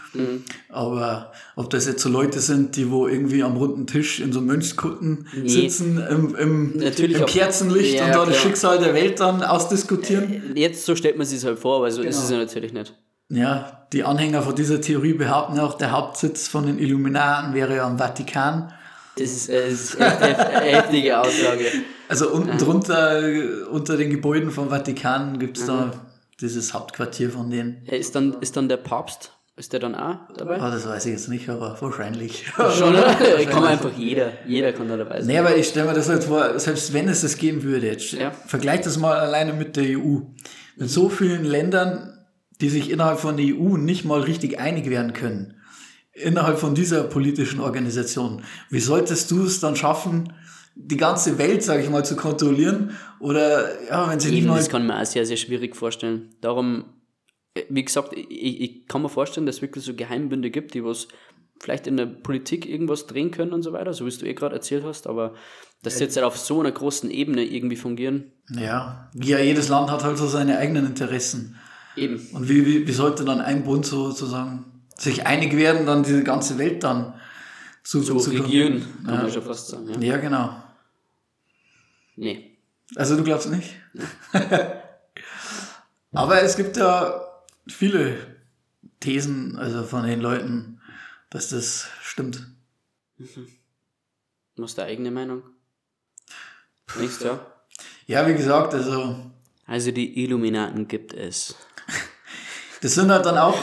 [0.68, 4.40] Aber ob das jetzt so Leute sind, die wo irgendwie am runden Tisch in so
[4.42, 5.48] Mönchskutten Nee.
[5.48, 8.40] sitzen, im, im, im Kerzenlicht Ja, und da das klar.
[8.42, 10.52] Schicksal der Welt dann ausdiskutieren.
[10.54, 12.24] Jetzt so stellt man sich halt vor, aber so ist Genau.
[12.24, 12.94] es ja natürlich nicht.
[13.30, 17.86] Ja, die Anhänger von dieser Theorie behaupten auch, der Hauptsitz von den Illuminaten wäre ja
[17.86, 18.72] am Vatikan.
[19.16, 21.64] Das ist, äh, das ist echt eine heftige Aussage.
[22.08, 25.92] Also unten drunter, äh, unter den Gebäuden vom Vatikan gibt's da
[26.40, 27.84] dieses Hauptquartier von denen.
[27.86, 30.60] Ist dann, ist dann der Papst, ist der dann auch dabei?
[30.60, 32.44] Ah, das weiß ich jetzt nicht, aber wahrscheinlich.
[32.76, 33.14] Schon, oder?
[33.50, 34.32] kann einfach jeder.
[34.46, 35.28] Jeder kann da dabei sein.
[35.28, 38.12] Nee, aber ich stelle mir das halt vor, selbst wenn es das geben würde, jetzt
[38.12, 38.32] Ja.
[38.32, 40.18] vergleich das mal alleine mit der EU.
[40.76, 42.13] Mit so vielen Ländern,
[42.60, 45.54] die sich innerhalb von der EU nicht mal richtig einig werden können,
[46.12, 50.32] innerhalb von dieser politischen Organisation, wie solltest du es dann schaffen,
[50.76, 52.96] die ganze Welt, sage ich mal, zu kontrollieren?
[53.20, 56.34] Oder ja, wenn sie nicht mal das kann man auch sehr, sehr schwierig vorstellen.
[56.40, 56.84] Darum,
[57.54, 60.84] äh, wie gesagt, ich, ich kann mir vorstellen, dass es wirklich so Geheimbünde gibt, die
[60.84, 61.08] was
[61.60, 64.34] vielleicht in der Politik irgendwas drehen können und so weiter, so wie es du eh
[64.34, 65.34] gerade erzählt hast, aber
[65.82, 68.32] dass sie jetzt halt auf so einer großen Ebene irgendwie fungieren.
[68.50, 71.56] Ja, ja, jedes Land hat halt so seine eigenen Interessen.
[71.96, 72.26] Eben.
[72.32, 74.64] Und wie, wie, wie sollte dann ein Bund sozusagen
[74.96, 77.14] sich einig werden, dann diese ganze Welt dann
[77.82, 79.22] zu, So zu regieren, kann Ja.
[79.22, 79.88] man schon fast sagen.
[79.88, 80.14] Ja.
[80.14, 80.62] Ja, genau.
[82.16, 82.56] Nee.
[82.96, 83.74] Also du glaubst nicht?
[86.12, 87.20] Aber es gibt ja
[87.66, 88.16] viele
[89.00, 90.80] Thesen, also von den Leuten,
[91.30, 92.46] dass das stimmt.
[94.56, 95.42] Du hast deine eigene Meinung?
[97.00, 97.44] Nichts, ja?
[98.06, 99.30] Ja, wie gesagt, also
[99.66, 101.56] Also die Illuminaten gibt es.
[102.84, 103.56] Das sind halt dann auch,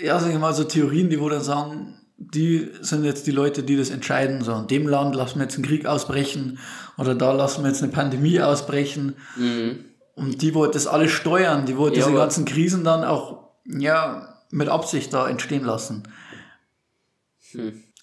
[0.00, 3.32] äh, ja, sag ich mal, so Theorien, die wo dann sagen, die sind jetzt die
[3.32, 4.42] Leute, die das entscheiden.
[4.42, 6.58] So, in dem Land lassen wir jetzt einen Krieg ausbrechen
[6.96, 9.16] oder da lassen wir jetzt eine Pandemie ausbrechen.
[9.36, 9.84] Mhm.
[10.14, 14.38] Und die wollte das alles steuern, die wollte Ja, diese ganzen Krisen dann auch, ja,
[14.50, 16.04] mit Absicht da entstehen lassen.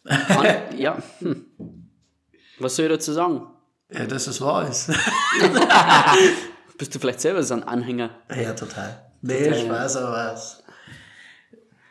[0.05, 0.97] An, ja.
[1.19, 1.45] Hm.
[2.59, 3.47] Was soll ich dazu sagen?
[3.91, 4.91] Ja, dass es wahr ist.
[6.77, 8.11] Bist du vielleicht selber so ein Anhänger?
[8.35, 9.10] ja, total.
[9.21, 10.63] Nee, Total, Spaß, aber was.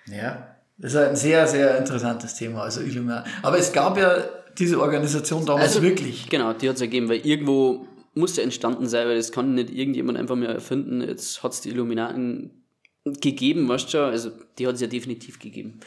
[0.06, 3.30] Ja, das ist halt ein sehr, sehr interessantes Thema, also Illuminati.
[3.42, 4.16] Aber es gab ja
[4.58, 6.28] diese Organisation damals Also- wirklich.
[6.28, 9.70] Genau, die hat es ergeben, weil irgendwo muss ja entstanden sein, weil das kann nicht
[9.70, 11.00] irgendjemand einfach mehr erfinden.
[11.00, 12.64] Jetzt hat es die Illuminaten
[13.04, 14.10] gegeben, weißt du schon?
[14.10, 15.80] Also die hat es ja definitiv gegeben.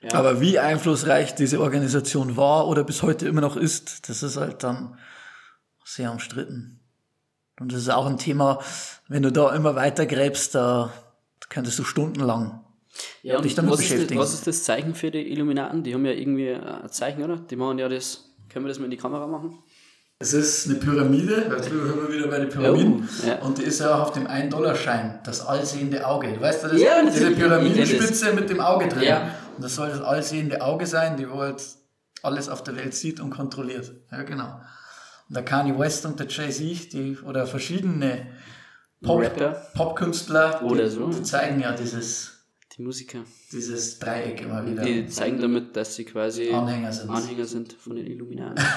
[0.00, 0.14] Ja.
[0.14, 4.62] Aber wie einflussreich diese Organisation war oder bis heute immer noch ist, das ist halt
[4.62, 4.98] dann
[5.84, 6.80] sehr umstritten.
[7.60, 8.58] Und das ist auch ein Thema,
[9.08, 10.92] wenn du da immer weiter gräbst, da
[11.48, 12.60] könntest du stundenlang
[13.22, 14.20] Ja, und dich damit was ist, das, beschäftigen.
[14.20, 15.82] was ist das Zeichen für die Illuminaten?
[15.82, 17.36] Die haben ja irgendwie ein Zeichen, oder?
[17.36, 18.24] Die machen ja das.
[18.48, 19.58] Können wir das mal in die Kamera machen?
[20.18, 23.08] Es ist eine Pyramide, jetzt sind wir wieder bei den Pyramiden.
[23.22, 23.38] Oh, ja.
[23.38, 26.34] Und die ist ja auch auf dem 1-Dollar-Schein, das allsehende Auge.
[26.34, 27.30] Du weißt ja, das Ja, diese.
[27.30, 29.02] Pyramidenspitze mit dem Auge drin.
[29.02, 29.34] Ja.
[29.56, 31.62] Und das soll das allsehende Auge sein, die wo halt
[32.22, 33.92] alles auf der Welt sieht und kontrolliert.
[34.10, 34.60] Ja, genau.
[35.30, 38.26] Der Kanye West und der Jay-Z, die, oder verschiedene
[39.02, 39.52] Pop, Rapper.
[39.74, 41.08] Popkünstler, Oder die, so.
[41.08, 42.44] die zeigen ja dieses,
[42.76, 43.20] Die Musiker.
[43.52, 44.82] Dieses Dreieck immer wieder.
[44.82, 47.10] Die zeigen damit, dass sie quasi Anhänger sind.
[47.10, 48.62] Anhänger sind von den Illuminaten.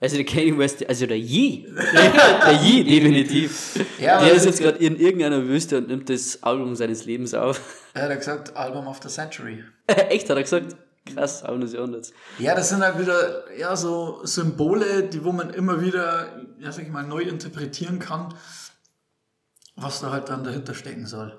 [0.00, 3.76] Also der Kanye West, also der Yee, der Yee definitiv.
[4.00, 7.60] Ja, der ist jetzt gerade in irgendeiner Wüste und nimmt das Album seines Lebens auf.
[7.94, 9.62] Er hat gesagt, Album of the Century.
[9.86, 10.74] Echt, hat er gesagt?
[11.04, 12.12] Krass, Album des Jahrhunderts.
[12.38, 16.84] Ja, das sind halt wieder ja, so Symbole, die wo man immer wieder, ja, sag
[16.84, 18.32] ich mal, neu interpretieren kann,
[19.76, 21.38] was da halt dann dahinter stecken soll.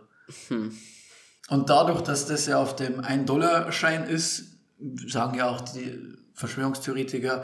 [1.49, 4.57] Und dadurch, dass das ja auf dem 1-Dollar-Schein ist,
[5.07, 7.43] sagen ja auch die Verschwörungstheoretiker,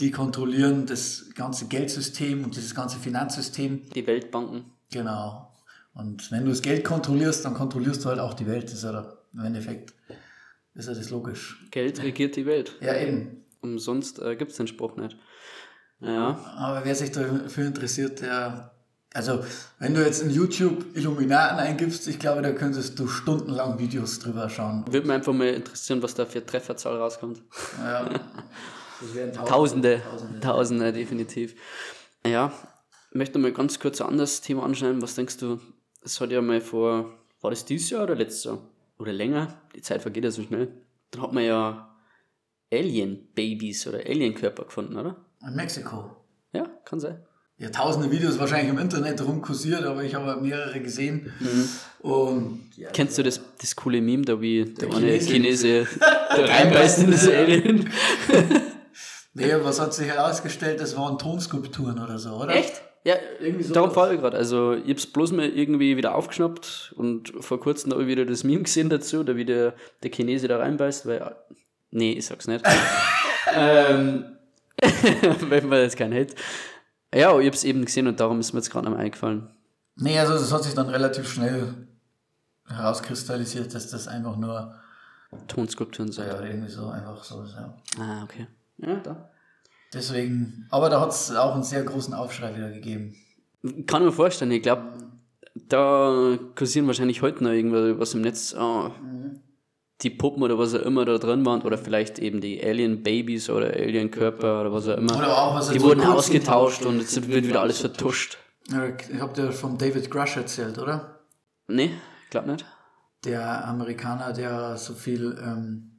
[0.00, 3.88] die kontrollieren das ganze Geldsystem und dieses ganze Finanzsystem.
[3.90, 4.64] Die Weltbanken.
[4.90, 5.48] Genau.
[5.94, 8.64] Und wenn du das Geld kontrollierst, dann kontrollierst du halt auch die Welt.
[8.64, 9.94] Das ist ja der- im Endeffekt,
[10.74, 11.66] ist ja das logisch.
[11.70, 12.76] Geld regiert die Welt.
[12.80, 13.44] Ja, eben.
[13.60, 15.16] Umsonst äh, gibt es den Spruch nicht.
[16.00, 18.70] Ja, Aber wer sich dafür interessiert, der.
[19.14, 19.44] Also,
[19.78, 24.48] wenn du jetzt in YouTube Illuminaten eingibst, ich glaube, da könntest du stundenlang Videos drüber
[24.48, 24.86] schauen.
[24.86, 27.42] würde mich einfach mal interessieren, was da für Trefferzahl rauskommt.
[27.78, 28.08] Ja.
[29.02, 30.40] Das wären Tausende, Tausende.
[30.40, 31.56] Tausende, definitiv.
[32.24, 32.52] Ja,
[33.10, 35.02] ich möchte mal ganz kurz ein anderes Thema anschneiden.
[35.02, 35.58] Was denkst du,
[36.04, 38.58] es hat ja mal vor, war das dieses Jahr oder letztes Jahr?
[39.02, 39.60] Oder länger?
[39.74, 40.68] Die Zeit vergeht ja so schnell.
[41.10, 41.92] Da hat man ja
[42.72, 45.16] Alien-Babys oder Alien-Körper gefunden, oder?
[45.44, 46.24] In Mexiko.
[46.52, 47.20] Ja, kann sein.
[47.58, 51.32] Ja, tausende Videos wahrscheinlich im Internet rumkursiert, aber ich habe mehrere gesehen.
[51.98, 55.84] Und ja, Kennst du das, das coole Meme, da wie der, eine Chinese.
[55.84, 57.90] Chinese da reinbeißt in das Alien?
[59.34, 60.80] nee, was hat sich herausgestellt?
[60.80, 62.54] Das waren Tonskulpturen oder so, oder?
[62.54, 62.82] Echt?
[63.04, 63.74] Ja, Irgendwie so.
[63.74, 64.36] darum fahre ich gerade.
[64.36, 68.44] Also, ich hab's bloß mal irgendwie wieder aufgeschnappt und vor kurzem habe ich wieder das
[68.44, 71.34] Meme gesehen dazu, da wie der, der Chinese da reinbeißt, weil.
[71.90, 72.64] Nee, ich sag's nicht.
[73.54, 74.24] ähm,
[75.48, 76.34] weil man jetzt kein Hate.
[77.14, 79.50] Ja, ich hab's eben gesehen und darum ist mir jetzt gerade noch mal eingefallen.
[79.96, 81.74] Nee, also das hat sich dann relativ schnell
[82.66, 84.74] herauskristallisiert, dass das einfach nur,
[85.48, 86.26] Tonskulpturen sind.
[86.26, 87.74] ja, irgendwie so einfach so ist, ja.
[87.98, 88.46] Ah, okay.
[88.78, 89.30] Ja, da.
[89.94, 93.14] Deswegen, aber da hat es auch einen sehr großen Aufschrei wieder gegeben.
[93.86, 94.82] Kann ich mir vorstellen, ich glaube,
[95.54, 98.54] da kursieren wahrscheinlich heute noch irgendwas im Netz.
[98.54, 98.90] ah,
[100.02, 103.66] Die Puppen oder was auch immer da drin waren, oder vielleicht eben die Alien-Babys oder
[103.68, 105.16] Alien-Körper oder was auch immer.
[105.16, 108.38] Oder auch, was die wurden ausgetauscht und jetzt wird wieder alles vertuscht.
[108.66, 111.20] Ich habe dir von David Grush erzählt, oder?
[111.68, 111.90] Nee,
[112.24, 112.64] ich glaube nicht.
[113.24, 115.91] Der Amerikaner, der so viel ähm,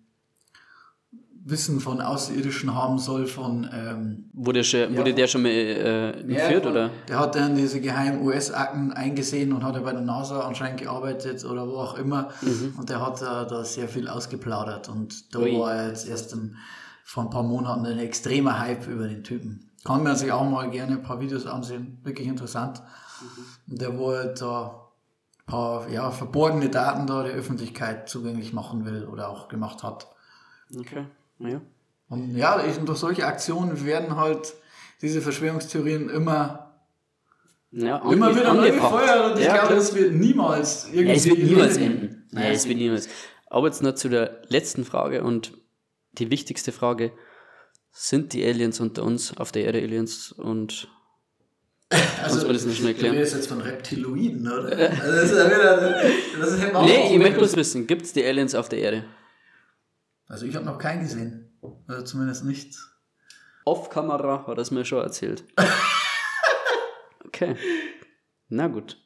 [1.45, 6.65] Wissen von Außerirdischen haben soll, von ähm, Wurde, schon, wurde der schon mal äh, entführt,
[6.65, 6.89] oder?
[7.09, 11.43] Der hat dann diese geheimen US-Akten eingesehen und hat ja bei der NASA anscheinend gearbeitet
[11.43, 12.29] oder wo auch immer.
[12.77, 14.87] Und der hat da, da sehr viel ausgeplaudert.
[14.87, 15.59] Und da Ui.
[15.59, 16.55] war er jetzt erst im,
[17.03, 19.69] vor ein paar Monaten ein extremer Hype über den Typen.
[19.83, 21.99] Kann man sich auch mal gerne ein paar Videos ansehen.
[22.03, 22.81] Wirklich interessant.
[23.69, 24.91] Und der wo halt da
[25.39, 30.07] ein paar ja, verborgene Daten da der Öffentlichkeit zugänglich machen will oder auch gemacht hat.
[30.73, 31.05] Okay,
[31.39, 31.61] ja.
[32.09, 34.53] Und ja, ich- durch solche Aktionen werden halt
[35.01, 36.75] diese Verschwörungstheorien immer,
[37.71, 39.79] ja immer wieder neu gefeuert und ich Ja, glaube, klar.
[39.79, 41.07] das wird niemals irgendwie.
[41.07, 42.01] Ja, es wird niemals enden.
[42.01, 42.27] enden.
[42.31, 43.09] Nein, es wird niemals.
[43.47, 45.53] Aber jetzt noch zu der letzten Frage und
[46.13, 47.11] die wichtigste Frage.
[47.95, 50.87] Sind die Aliens unter uns, auf der Erde Aliens und
[52.23, 53.13] Also, das nicht schnell erklären?
[53.13, 54.75] Du redest jetzt von Reptiloiden, oder?
[54.75, 56.01] Also das ist ja wieder,
[56.39, 59.05] das ist ja Nee, ich möchte bloß wissen, gibt es die Aliens auf der Erde?
[60.27, 61.57] Also ich habe noch keinen gesehen.
[61.61, 62.75] Oder zumindest nicht.
[63.65, 65.43] Off-Kamera hat er es mir schon erzählt.
[67.33, 67.55] Okay.
[68.47, 68.97] Na gut.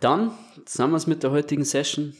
[0.00, 0.32] Dann
[0.66, 2.14] sind wir es mit der heutigen Session.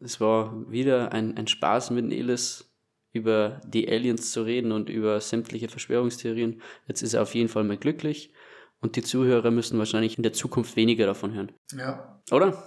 [0.00, 2.72] Es war wieder ein, ein Spaß mit Nelis
[3.12, 6.62] über die Aliens zu reden und über sämtliche Verschwörungstheorien.
[6.86, 8.32] Jetzt ist er auf jeden Fall mal glücklich
[8.80, 11.52] und die Zuhörer müssen wahrscheinlich in der Zukunft weniger davon hören.
[11.76, 12.22] Ja.
[12.30, 12.62] Oder?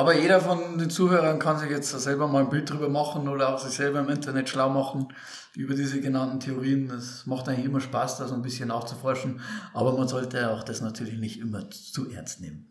[0.00, 3.54] Aber jeder von den Zuhörern kann sich jetzt selber mal ein Bild drüber machen oder
[3.54, 5.08] auch sich selber im Internet schlau machen
[5.54, 6.88] über diese genannten Theorien.
[6.88, 9.42] Das macht eigentlich immer Spaß, da so ein bisschen nachzuforschen.
[9.74, 12.66] Aber man sollte auch das natürlich nicht immer zu ernst nehmen.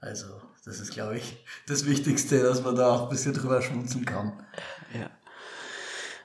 [0.00, 0.24] Also,
[0.64, 4.32] das ist, glaube ich, das Wichtigste, dass man da auch ein bisschen drüber schmunzeln kann.
[4.98, 5.10] Ja.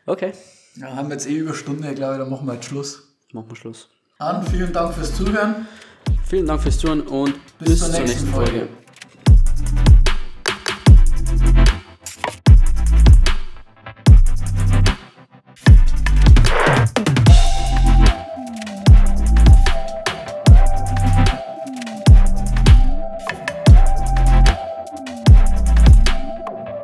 [0.06, 0.32] Okay,
[0.76, 3.04] Ja, haben wir jetzt eh über Stunde, glaube ich, dann machen wir jetzt Schluss.
[3.34, 3.90] machen wir Schluss.
[4.20, 5.68] An, vielen Dank fürs Zuhören.
[6.26, 8.70] Vielen Dank fürs Zuhören und bis, zur nächsten, Folge.